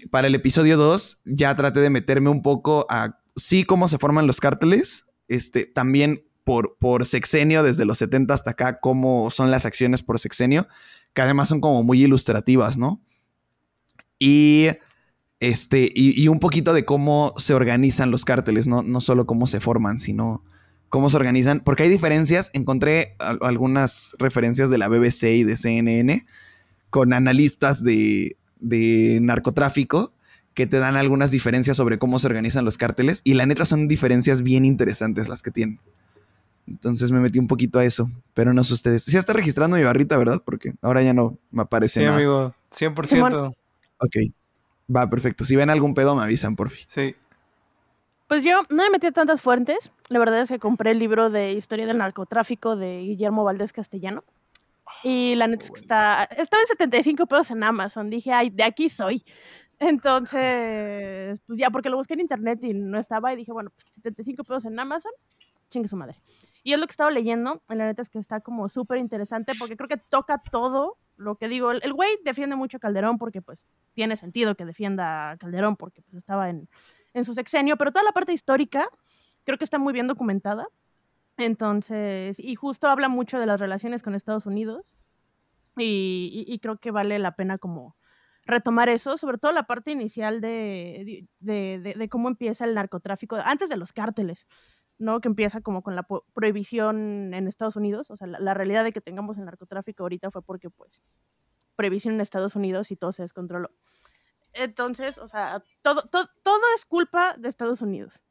[0.09, 4.27] para el episodio 2 ya traté de meterme un poco a, sí, cómo se forman
[4.27, 9.67] los cárteles, este, también por, por sexenio, desde los 70 hasta acá, cómo son las
[9.67, 10.69] acciones por sexenio,
[11.13, 13.03] que además son como muy ilustrativas, ¿no?
[14.21, 14.69] Y
[15.41, 18.85] este, y, un poquito de cómo se organizan los cárteles, ¿no?
[18.85, 20.45] no solo cómo se forman, sino
[20.89, 21.63] cómo se organizan.
[21.65, 26.27] Porque hay diferencias, encontré algunas referencias de la BBC y de CNN
[26.91, 30.15] con analistas de, de narcotráfico
[30.55, 33.89] que te dan algunas diferencias sobre cómo se organizan los cárteles y la neta son
[33.89, 35.81] diferencias bien interesantes las que tienen.
[36.67, 39.05] Entonces me metí un poquito a eso, pero no sé ustedes.
[39.05, 40.43] Sí está registrando mi barrita, ¿verdad?
[40.45, 42.19] Porque ahora ya no me aparece sí, nada.
[42.71, 43.55] Sí, amigo, 100%.
[43.99, 44.17] Ok.
[44.95, 45.45] Va, perfecto.
[45.45, 46.85] Si ven algún pedo, me avisan, por fin.
[46.89, 47.15] Sí.
[48.29, 49.91] Pues yo no me metí a tantas fuentes.
[50.09, 54.25] La verdad es que compré el libro de Historia del Narcotráfico de Guillermo Valdés Castellano.
[55.03, 58.11] Y la neta es que está, estaba en 75 pesos en Amazon.
[58.11, 59.25] Dije, ay, de aquí soy.
[59.79, 63.33] Entonces, pues ya, porque lo busqué en internet y no estaba.
[63.33, 65.13] Y dije, bueno, pues 75 pesos en Amazon,
[65.71, 66.21] chingue su madre.
[66.67, 67.63] Y es lo que estaba leyendo.
[67.69, 71.47] La neta es que está como súper interesante porque creo que toca todo lo que
[71.47, 71.71] digo.
[71.71, 73.65] El güey defiende mucho a Calderón porque, pues,
[73.95, 76.69] tiene sentido que defienda a Calderón porque pues, estaba en,
[77.15, 77.77] en su sexenio.
[77.77, 78.89] Pero toda la parte histórica
[79.45, 80.67] creo que está muy bien documentada.
[81.37, 84.99] Entonces, y justo habla mucho de las relaciones con Estados Unidos
[85.77, 87.95] y, creo que vale la pena como
[88.45, 93.77] retomar eso, sobre todo la parte inicial de, de, cómo empieza el narcotráfico, antes de
[93.77, 94.49] los cárteles,
[94.99, 95.21] ¿no?
[95.21, 99.01] Que empieza como con la prohibición en Estados Unidos, o sea, la, realidad de que
[99.01, 101.01] tengamos el narcotráfico ahorita fue porque, pues,
[101.77, 103.71] prohibición en Estados Unidos y todo se descontroló.
[104.53, 108.23] Entonces, o sea, todo, todo, todo es culpa de Estados Unidos.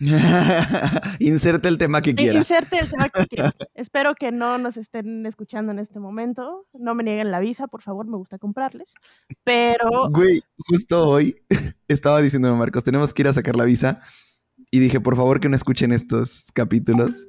[1.20, 2.38] Inserte el tema que quiera.
[2.38, 3.52] Inserte el tema que quiera.
[3.74, 6.66] Espero que no nos estén escuchando en este momento.
[6.72, 8.92] No me nieguen la visa, por favor, me gusta comprarles.
[9.44, 10.10] Pero.
[10.10, 11.36] Güey, justo hoy
[11.88, 14.02] estaba diciéndome, Marcos, tenemos que ir a sacar la visa.
[14.74, 17.28] Y dije, por favor, que no escuchen estos capítulos.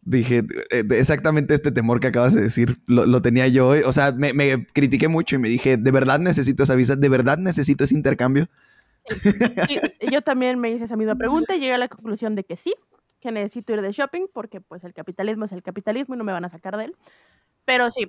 [0.00, 3.68] Dije, eh, exactamente este temor que acabas de decir, lo, tenía yo.
[3.86, 6.96] O sea, me, me critiqué mucho y me dije, ¿de verdad necesito esa visa?
[6.96, 8.48] ¿De verdad necesito ese intercambio?
[10.10, 12.74] yo también me hice esa misma pregunta y llegué a la conclusión de que sí,
[13.20, 16.32] que necesito ir de shopping porque pues el capitalismo es el capitalismo y no me
[16.32, 16.96] van a sacar de él.
[17.64, 18.08] Pero sí,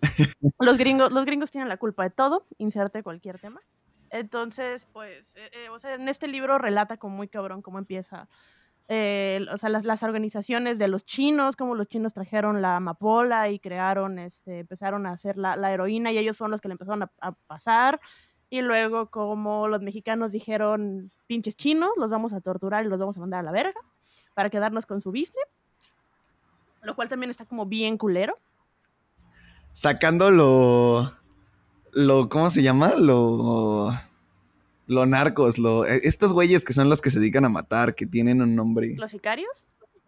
[0.59, 3.61] los gringos, los gringos tienen la culpa de todo, inserte cualquier tema.
[4.15, 8.29] Entonces, pues, eh, eh, o sea, en este libro relata como muy cabrón cómo empieza,
[8.87, 13.49] eh, o sea, las, las, organizaciones de los chinos, cómo los chinos trajeron la amapola
[13.49, 16.73] y crearon, este, empezaron a hacer la, la heroína y ellos fueron los que le
[16.75, 17.99] empezaron a, a pasar
[18.49, 23.17] y luego como los mexicanos dijeron, pinches chinos, los vamos a torturar y los vamos
[23.17, 23.81] a mandar a la verga
[24.33, 25.47] para quedarnos con su business.
[26.83, 28.37] Lo cual también está como bien culero.
[29.73, 30.31] Sacando
[31.95, 32.29] lo...
[32.29, 32.93] ¿Cómo se llama?
[32.95, 33.91] Lo...
[34.87, 38.05] Lo narcos, lo, e, estos güeyes que son los que se dedican a matar, que
[38.05, 38.93] tienen un nombre.
[38.95, 39.49] ¿Los sicarios?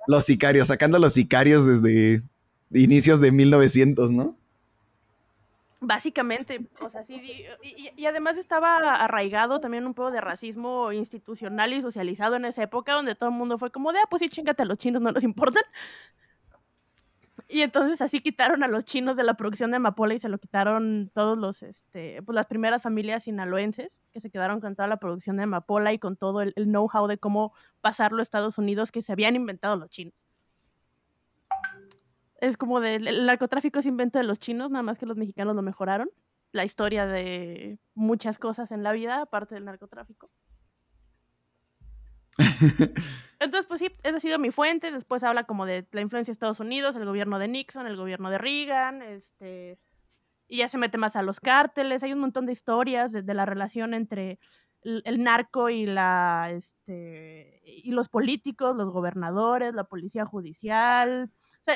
[0.05, 2.21] Los sicarios, sacando los sicarios desde
[2.71, 4.35] inicios de 1900, ¿no?
[5.79, 7.21] Básicamente, o sea, sí,
[7.61, 12.93] y, además estaba arraigado también un poco de racismo institucional y socializado en esa época,
[12.93, 15.11] donde todo el mundo fue como de, ah, pues sí, chingate a los chinos, no
[15.11, 15.63] nos importan.
[17.49, 20.37] Y entonces así quitaron a los chinos de la producción de amapola y se lo
[20.37, 24.97] quitaron todos los, este, pues las primeras familias sinaloenses que se quedaron con toda la
[24.97, 28.91] producción de amapola y con todo el, el know-how de cómo pasarlo a Estados Unidos
[28.91, 30.27] que se habían inventado los chinos
[32.39, 35.55] es como del el narcotráfico es invento de los chinos, nada más que los mexicanos
[35.55, 36.09] lo mejoraron.
[36.51, 40.29] La historia de muchas cosas en la vida, aparte del narcotráfico.
[43.39, 44.91] Entonces, pues sí, esa ha sido mi fuente.
[44.91, 48.29] Después habla como de la influencia de Estados Unidos, el gobierno de Nixon, el gobierno
[48.29, 49.79] de Reagan, este,
[50.47, 52.03] y ya se mete más a los cárteles.
[52.03, 54.39] Hay un montón de historias de, la relación entre
[54.81, 61.29] el, narco y la, este, y los políticos, los gobernadores, la policía judicial.
[61.61, 61.75] O sea,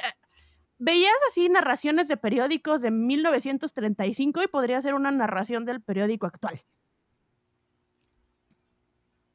[0.80, 6.64] veías así narraciones de periódicos de 1935 y podría ser una narración del periódico actual.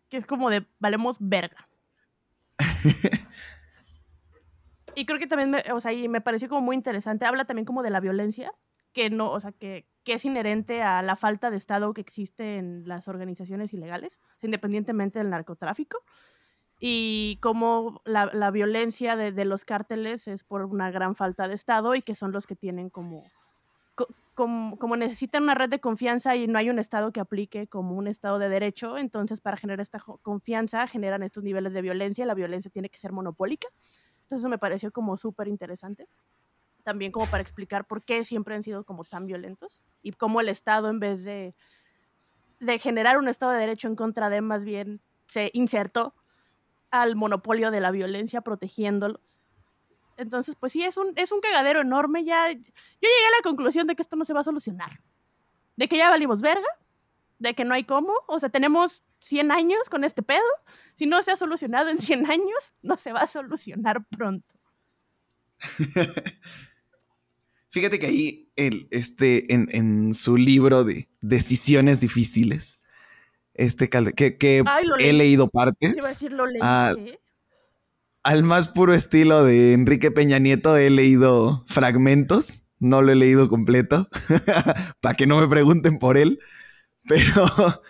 [0.09, 1.69] Que es como de valemos verga.
[4.95, 7.27] y creo que también, me, o sea, y me pareció como muy interesante.
[7.27, 8.53] Habla también como de la violencia,
[8.93, 12.57] que no, o sea, que, que es inherente a la falta de Estado que existe
[12.57, 16.03] en las organizaciones ilegales, independientemente del narcotráfico
[16.79, 21.55] y cómo la, la violencia de, de, los cárteles es por una gran falta de
[21.55, 23.25] Estado y que son los que tienen como,
[24.37, 27.97] como, como, necesitan una red de confianza y no hay un Estado que aplique como
[27.97, 32.34] un Estado de derecho, entonces para generar esta confianza generan estos niveles de violencia la
[32.34, 33.66] violencia tiene que ser monopólica.
[34.18, 36.07] Entonces eso me pareció como súper interesante.
[36.84, 40.51] También como para explicar por qué siempre han sido como tan violentos y cómo el
[40.51, 41.55] Estado en vez de,
[42.61, 46.14] de generar un Estado de derecho en contra de, más bien se insertó
[46.91, 49.36] al monopolio de la violencia protegiéndolos
[50.17, 52.25] Entonces, pues sí, es un, es un cagadero enorme.
[52.25, 55.01] Ya, yo llegué a la conclusión de que esto no se va a solucionar.
[55.77, 56.69] De que ya valimos verga,
[57.39, 58.12] de que no hay cómo.
[58.27, 60.41] O sea, tenemos 100 años con este pedo.
[60.95, 64.55] Si no se ha solucionado en 100 años, no se va a solucionar pronto.
[67.71, 72.81] Fíjate que ahí, el, este, en, su libro de Decisiones Difíciles,
[73.53, 74.64] este que, que
[74.99, 75.95] he leído partes.
[75.95, 76.61] Decir, lo leí,
[78.27, 83.49] al más puro estilo de Enrique Peña Nieto he leído fragmentos, no lo he leído
[83.49, 84.09] completo,
[85.01, 86.41] para que no me pregunten por él,
[87.05, 87.83] pero,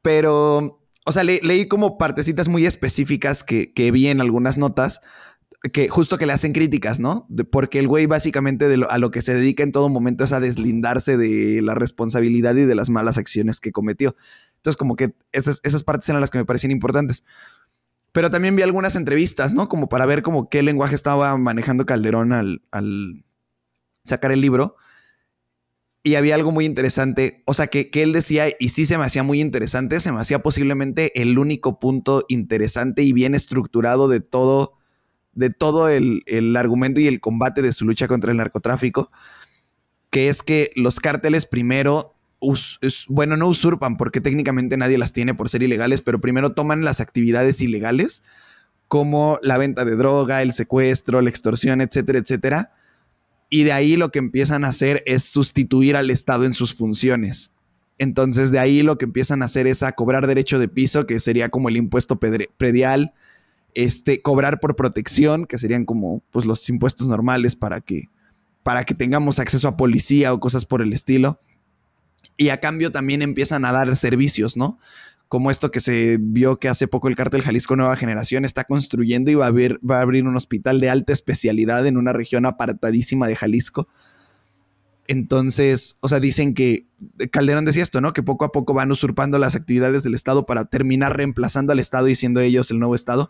[0.00, 5.02] pero, o sea, leí como partecitas muy específicas que, vi en algunas notas,
[5.70, 7.28] que justo que le hacen críticas, ¿no?
[7.50, 11.18] porque el güey básicamente a lo que se dedica en todo momento es a deslindarse
[11.18, 14.16] de la responsabilidad y de las malas acciones que cometió.
[14.56, 17.22] Entonces, como que esas, esas partes eran las que me parecían importantes.
[18.12, 19.68] Pero también vi algunas entrevistas, ¿no?
[19.68, 23.24] Como para ver como qué lenguaje estaba manejando Calderón al,
[24.04, 24.76] sacar el libro.
[26.04, 29.22] Y había algo muy interesante, o sea, que, él decía, y sí se me hacía
[29.22, 34.74] muy interesante, se me hacía posiblemente el único punto interesante y bien estructurado de todo,
[35.32, 39.12] de todo el, el argumento y el combate de su lucha contra el narcotráfico,
[40.10, 42.16] que es que los cárteles primero
[43.08, 47.00] bueno, no usurpan porque técnicamente nadie las tiene por ser ilegales, pero primero toman las
[47.00, 48.22] actividades ilegales
[48.88, 52.72] como la venta de droga, el secuestro, la extorsión, etcétera, etcétera.
[53.48, 57.52] Y de ahí lo que empiezan a hacer es sustituir al Estado en sus funciones.
[57.98, 61.20] Entonces de ahí lo que empiezan a hacer es a cobrar derecho de piso, que
[61.20, 63.14] sería como el impuesto predial,
[63.74, 68.08] este, cobrar por protección, que serían como pues, los impuestos normales para que,
[68.62, 71.38] para que tengamos acceso a policía o cosas por el estilo
[72.36, 74.78] y a cambio también empiezan a dar servicios, ¿no?
[75.28, 79.30] Como esto que se vio que hace poco el cártel Jalisco Nueva Generación está construyendo
[79.30, 83.26] y va a, va a abrir un hospital de alta especialidad en una región apartadísima
[83.26, 83.88] de Jalisco.
[85.08, 86.86] Entonces, o sea, dicen que
[87.30, 88.12] Calderón decía esto, ¿no?
[88.12, 92.08] Que poco a poco van usurpando las actividades del Estado para terminar reemplazando al Estado
[92.08, 93.28] y siendo ellos el nuevo Estado.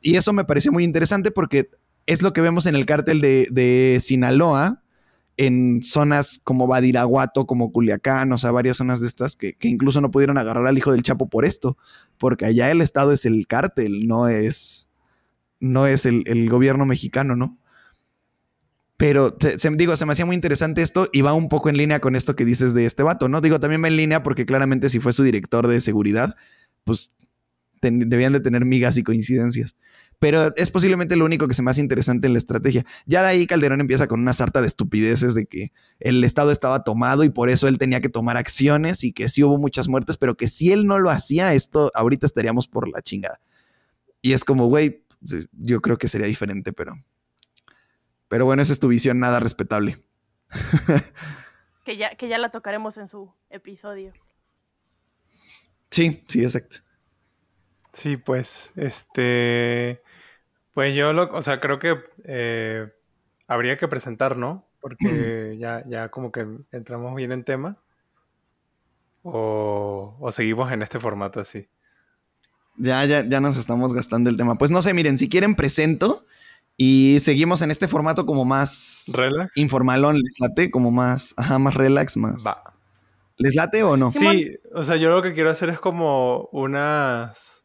[0.00, 1.70] Y eso me parece muy interesante porque
[2.06, 4.81] es lo que vemos en el cártel de, de Sinaloa,
[5.36, 10.10] en zonas como Badiraguato, como Culiacán, o sea, varias zonas de estas que, incluso no
[10.10, 11.76] pudieron agarrar al hijo del Chapo por esto,
[12.18, 14.88] porque allá el Estado es el cártel, no es,
[15.60, 17.58] no es el, gobierno mexicano, ¿no?
[18.98, 19.36] Pero,
[19.76, 22.36] digo, se me hacía muy interesante esto y va un poco en línea con esto
[22.36, 23.40] que dices de este vato, ¿no?
[23.40, 26.36] Digo, también va en línea porque claramente si fue su director de seguridad,
[26.84, 27.10] pues
[27.80, 29.74] debían de tener migas y coincidencias
[30.22, 32.86] pero es posiblemente lo único que se me hace interesante en la estrategia.
[33.06, 36.84] Ya de ahí Calderón empieza con una sarta de estupideces de que el Estado estaba
[36.84, 40.18] tomado y por eso él tenía que tomar acciones y que sí hubo muchas muertes,
[40.18, 43.40] pero que si él no lo hacía, esto ahorita estaríamos por la chingada.
[44.20, 45.02] Y es como, güey,
[45.58, 46.94] yo creo que sería diferente, pero...
[48.28, 50.04] Pero bueno, esa es tu visión, nada respetable.
[51.84, 54.12] que, ya, que ya la tocaremos en su episodio.
[55.90, 56.76] Sí, sí, exacto.
[57.92, 60.00] Sí, pues, este...
[60.74, 62.92] Pues yo, lo, o sea, creo que eh,
[63.46, 64.66] habría que presentar, ¿no?
[64.80, 67.76] Porque ya, ya como que entramos bien en tema.
[69.22, 71.68] O, o seguimos en este formato así.
[72.76, 74.56] Ya, ya, ya nos estamos gastando el tema.
[74.56, 76.26] Pues no sé, miren, si quieren presento
[76.76, 79.56] y seguimos en este formato como más relax.
[79.56, 82.44] informalón, les late, como más, ajá, más relax, más.
[82.46, 82.74] Va.
[83.36, 84.10] ¿Les late o no?
[84.10, 87.61] Sí, o sea, yo lo que quiero hacer es como unas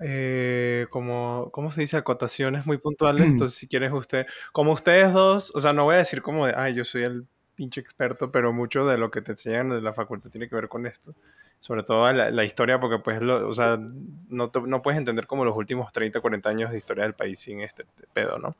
[0.00, 1.96] eh, como, ¿cómo se dice?
[1.96, 3.24] Acotaciones muy puntuales.
[3.24, 6.54] Entonces, si quieres usted, como ustedes dos, o sea, no voy a decir como de,
[6.56, 9.92] ay, yo soy el pinche experto, pero mucho de lo que te enseñan de la
[9.92, 11.14] facultad tiene que ver con esto.
[11.60, 15.56] Sobre todo la, historia, porque pues, lo, o sea, no, no puedes entender como los
[15.56, 18.54] últimos 30, 40 años de historia del país sin este pedo, ¿no?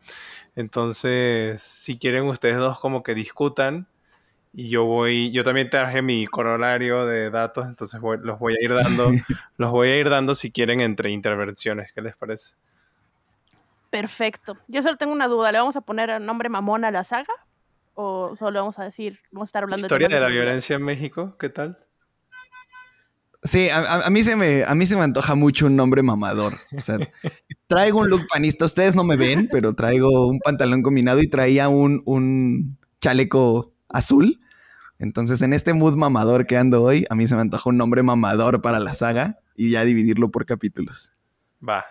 [0.57, 3.86] Entonces, si quieren ustedes dos como que discutan,
[4.59, 8.75] y yo voy, yo también traje mi corolario de datos, entonces los voy a ir
[8.75, 9.09] dando,
[9.57, 12.57] los voy a ir dando si quieren entre intervenciones, ¿qué les parece?
[13.89, 14.59] Perfecto.
[14.67, 17.33] Yo solo tengo una duda, ¿le vamos a poner el nombre mamón a la saga?
[17.95, 20.83] ¿O solo vamos a decir, vamos a estar hablando Historia de, de la violencia en
[20.83, 21.37] México?
[21.39, 21.79] ¿Qué tal?
[23.45, 26.59] Sí, a, mí se me, a mí se me antoja mucho un nombre mamador.
[26.77, 26.99] O sea,
[27.69, 28.65] traigo un look panista.
[28.65, 34.41] Ustedes no me ven, pero traigo un pantalón combinado y traía un, un chaleco azul.
[34.99, 38.03] Entonces, en este mood mamador que ando hoy, a mí se me antoja un nombre
[38.03, 41.13] mamador para la saga y ya dividirlo por capítulos.
[41.67, 41.85] Va.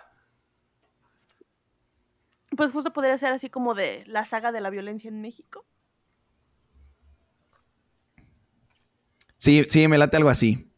[2.56, 5.64] Pues justo podría ser así como de la saga de la violencia en México.
[9.38, 10.70] Sí, sí, me late algo así.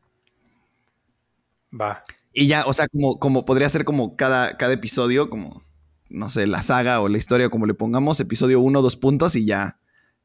[1.72, 2.04] Va.
[2.32, 5.64] Y ya, o sea, como, como podría ser como cada, cada episodio, como
[6.10, 9.46] no sé, la saga o la historia, como le pongamos, episodio 1, dos puntos y
[9.46, 9.78] ya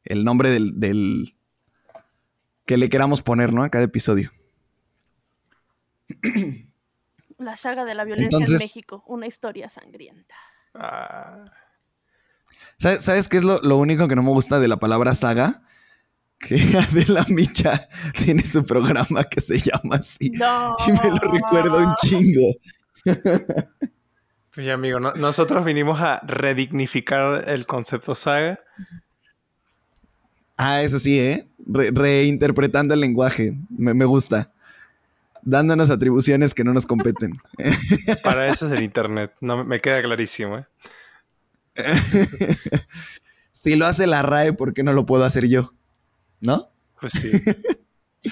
[0.04, 1.36] el nombre del, del
[2.66, 3.64] que le queramos poner, ¿no?
[3.64, 4.32] A cada episodio.
[7.38, 10.36] La saga de la violencia en México, una historia sangrienta.
[10.74, 11.46] Ah.
[12.78, 15.64] ¿Sabes, qué es lo, lo, único que no me gusta de la palabra saga?
[16.40, 17.88] Que Adela Micha
[18.18, 20.32] tiene su programa que se llama así.
[20.32, 20.76] No.
[20.86, 22.54] Y me lo recuerdo un chingo.
[24.56, 28.62] Pues amigo, nosotros vinimos a redignificar el concepto saga.
[30.58, 31.48] Ah, eso sí, ¿eh?
[31.68, 33.58] reinterpretando el lenguaje.
[33.70, 34.52] Me, gusta.
[35.42, 37.40] Dándonos atribuciones que no nos competen.
[38.24, 39.34] Para eso es el internet.
[39.42, 40.66] No, me queda clarísimo, ¿eh?
[43.52, 45.74] si lo hace la RAE, ¿por qué no lo puedo hacer yo?
[46.40, 46.70] ¿No?
[47.02, 47.32] Pues sí.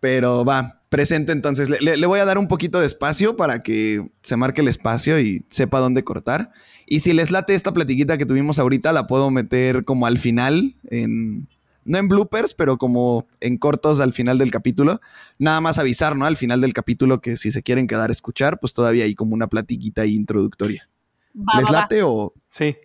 [0.00, 1.68] Pero va, presente entonces.
[1.80, 5.44] Le, voy a dar un poquito de espacio para que se marque el espacio y
[5.50, 6.52] sepa dónde cortar.
[6.86, 10.76] Y si les late esta platiquita que tuvimos ahorita, la puedo meter como al final,
[10.84, 11.48] en,
[11.84, 15.00] no en bloopers, pero como en cortos al final del capítulo.
[15.38, 16.26] Nada más avisar, ¿no?
[16.26, 19.34] Al final del capítulo que si se quieren quedar a escuchar, pues todavía hay como
[19.34, 20.88] una platiquita introductoria.
[21.58, 22.32] ¿Les late o...?
[22.48, 22.76] Sí.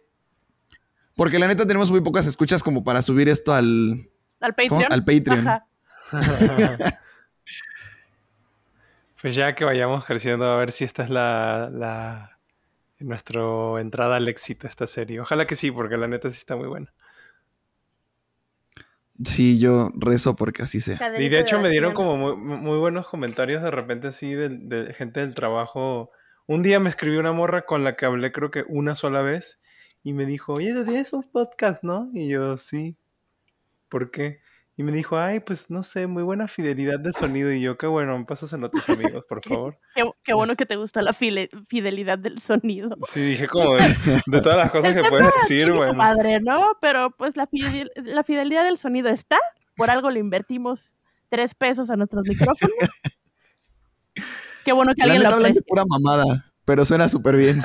[1.15, 4.09] Porque la neta tenemos muy pocas escuchas como para subir esto al...
[4.39, 4.85] Al Patreon.
[4.91, 5.47] Al Patreon.
[9.21, 12.37] pues ya que vayamos creciendo, a ver si esta es la, la...
[12.99, 13.41] Nuestra
[13.79, 15.19] entrada al éxito esta serie.
[15.21, 16.93] Ojalá que sí, porque la neta sí está muy buena.
[19.25, 20.99] Sí, yo rezo porque así sea.
[21.19, 25.35] Y de hecho me dieron como muy, buenos comentarios de repente así de, gente del
[25.35, 26.11] trabajo.
[26.47, 29.61] Un día me escribió una morra con la que hablé creo que una sola vez
[30.03, 32.09] y me dijo, oye, tienes un podcast, ¿no?
[32.13, 32.97] Y yo, sí.
[33.89, 34.39] ¿Por qué?
[34.77, 37.51] Y me dijo, ay, pues no sé, muy buena fidelidad de sonido.
[37.51, 39.77] Y yo, qué bueno, pásaselo a tus amigos, por favor.
[40.23, 42.95] qué, bueno que te gusta la fidelidad del sonido.
[43.07, 45.93] Sí, dije como de, todas las cosas que puedes decir, bueno.
[45.93, 46.77] madre, ¿no?
[46.81, 47.49] Pero pues la,
[47.95, 49.37] la fidelidad del sonido está.
[49.75, 50.95] Por algo le invertimos
[51.29, 52.75] tres pesos a nuestros micrófonos.
[54.65, 55.61] Qué bueno que alguien lo aprecia.
[55.65, 57.61] pura mamada, pero suena súper bien.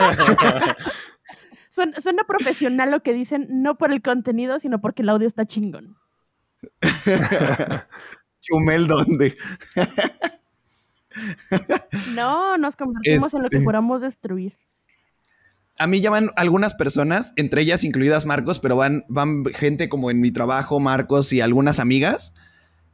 [1.71, 5.97] suena, profesional lo que dicen, no por el contenido, sino porque el audio está chingón.
[8.41, 9.37] Chumel, ¿dónde?
[12.14, 14.55] no, nos convertimos en lo que juramos este, destruir.
[15.79, 20.21] A mí llaman algunas personas, entre ellas incluidas Marcos, pero van, van gente como en
[20.21, 22.33] mi trabajo, Marcos y algunas amigas,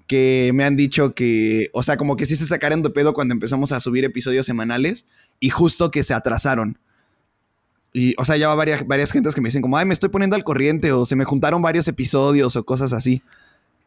[0.08, 3.34] que me han dicho que, o sea, como que sí se sacaron de pedo cuando
[3.34, 5.06] empezamos a subir episodios semanales
[5.38, 6.78] y justo que se atrasaron.
[7.92, 10.08] Y, o sea, ya va varias, varias gentes que me dicen como, ay, me estoy
[10.08, 13.22] poniendo al corriente o se me juntaron varios episodios o cosas así.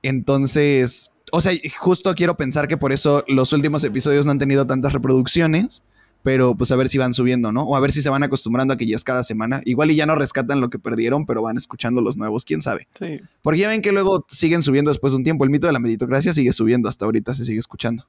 [0.07, 4.67] Entonces, o sea, justo quiero pensar que por eso los últimos episodios no han tenido
[4.67, 5.83] tantas reproducciones,
[6.21, 7.63] pero pues a ver si van subiendo, ¿no?
[7.63, 9.61] O a ver si se van acostumbrando a que ya es cada semana.
[9.65, 12.87] Igual y ya no rescatan lo que perdieron, pero van escuchando los nuevos, quién sabe.
[12.99, 13.19] Sí.
[13.41, 15.43] Porque ya ven que luego siguen subiendo después de un tiempo.
[15.43, 18.05] El mito de la meritocracia sigue subiendo, hasta ahorita se sigue escuchando.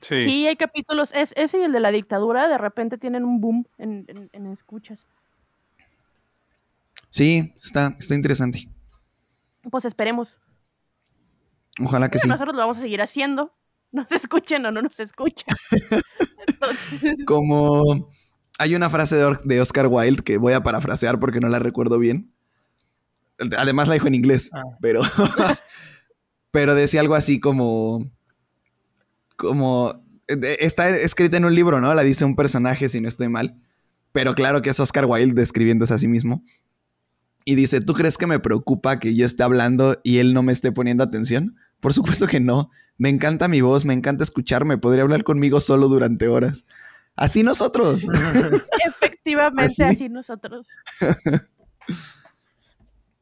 [0.00, 3.66] Sí, hay capítulos, es, ese y el de la dictadura, de repente tienen un boom
[3.78, 4.06] en,
[4.52, 5.04] escuchas.
[7.10, 8.68] Sí, está, está interesante.
[9.68, 10.36] Pues esperemos.
[11.80, 12.28] Ojalá que sí.
[12.28, 13.54] Nosotros lo vamos a seguir haciendo.
[13.92, 15.46] Nos escuchen o no nos escuchen.
[17.26, 18.10] Como
[18.58, 22.34] hay una frase de, Oscar Wilde que voy a parafrasear porque no la recuerdo bien.
[23.56, 24.62] Además la dijo en inglés, ah.
[24.82, 25.00] pero,
[26.50, 28.00] pero decía algo así como
[29.36, 31.94] como está escrita en un libro, ¿no?
[31.94, 33.62] La dice un personaje, si no estoy mal.
[34.12, 36.44] Pero claro que es Oscar Wilde describiéndose a sí mismo.
[37.44, 40.52] Y dice, ¿tú crees que me preocupa que yo esté hablando y él no me
[40.52, 41.56] esté poniendo atención?
[41.80, 42.70] Por supuesto que no.
[42.96, 44.78] Me encanta mi voz, me encanta escucharme.
[44.78, 46.64] Podría hablar conmigo solo durante horas.
[47.14, 48.06] Así nosotros.
[48.86, 50.66] Efectivamente, así nosotros.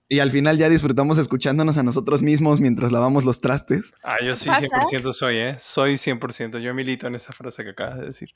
[0.09, 3.93] Y al final ya disfrutamos escuchándonos a nosotros mismos mientras lavamos los trastes.
[4.05, 5.57] Ah, yo sí 100% soy, ¿eh?
[5.59, 6.61] Soy 100%.
[6.61, 8.31] Yo milito en esa frase que acabas de decir.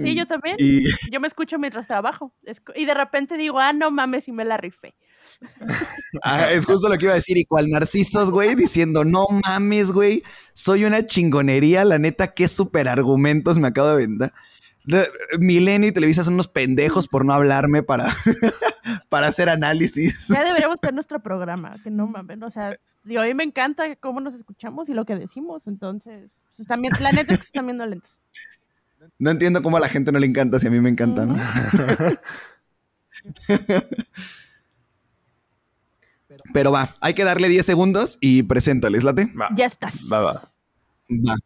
[0.00, 0.56] sí, yo también.
[1.10, 2.34] Yo me escucho mientras trabajo.
[2.74, 4.94] Y de repente digo, ah, no mames, y me la rifé.
[6.22, 7.36] Ah, es justo lo que iba a decir.
[7.36, 11.84] Y cual narcisos, güey, diciendo, no mames, güey, soy una chingonería.
[11.84, 14.32] La neta, qué super argumentos me acabo de vender.
[15.38, 18.06] Milenio y Televisa son unos pendejos por no hablarme para,
[19.08, 20.28] para hacer análisis.
[20.28, 22.42] Ya deberíamos tener nuestro programa, que no mames.
[22.42, 22.70] O sea,
[23.04, 25.66] digo, a mí me encanta cómo nos escuchamos y lo que decimos.
[25.66, 28.22] Entonces, pues, también, la neta es que están viendo lentos.
[29.18, 31.36] No entiendo cómo a la gente no le encanta si a mí me encanta, ¿no?
[36.52, 39.28] Pero va, hay que darle 10 segundos y preséntales, ¿late?
[39.56, 40.10] Ya estás.
[40.10, 40.32] Va, va.
[41.10, 41.36] Va.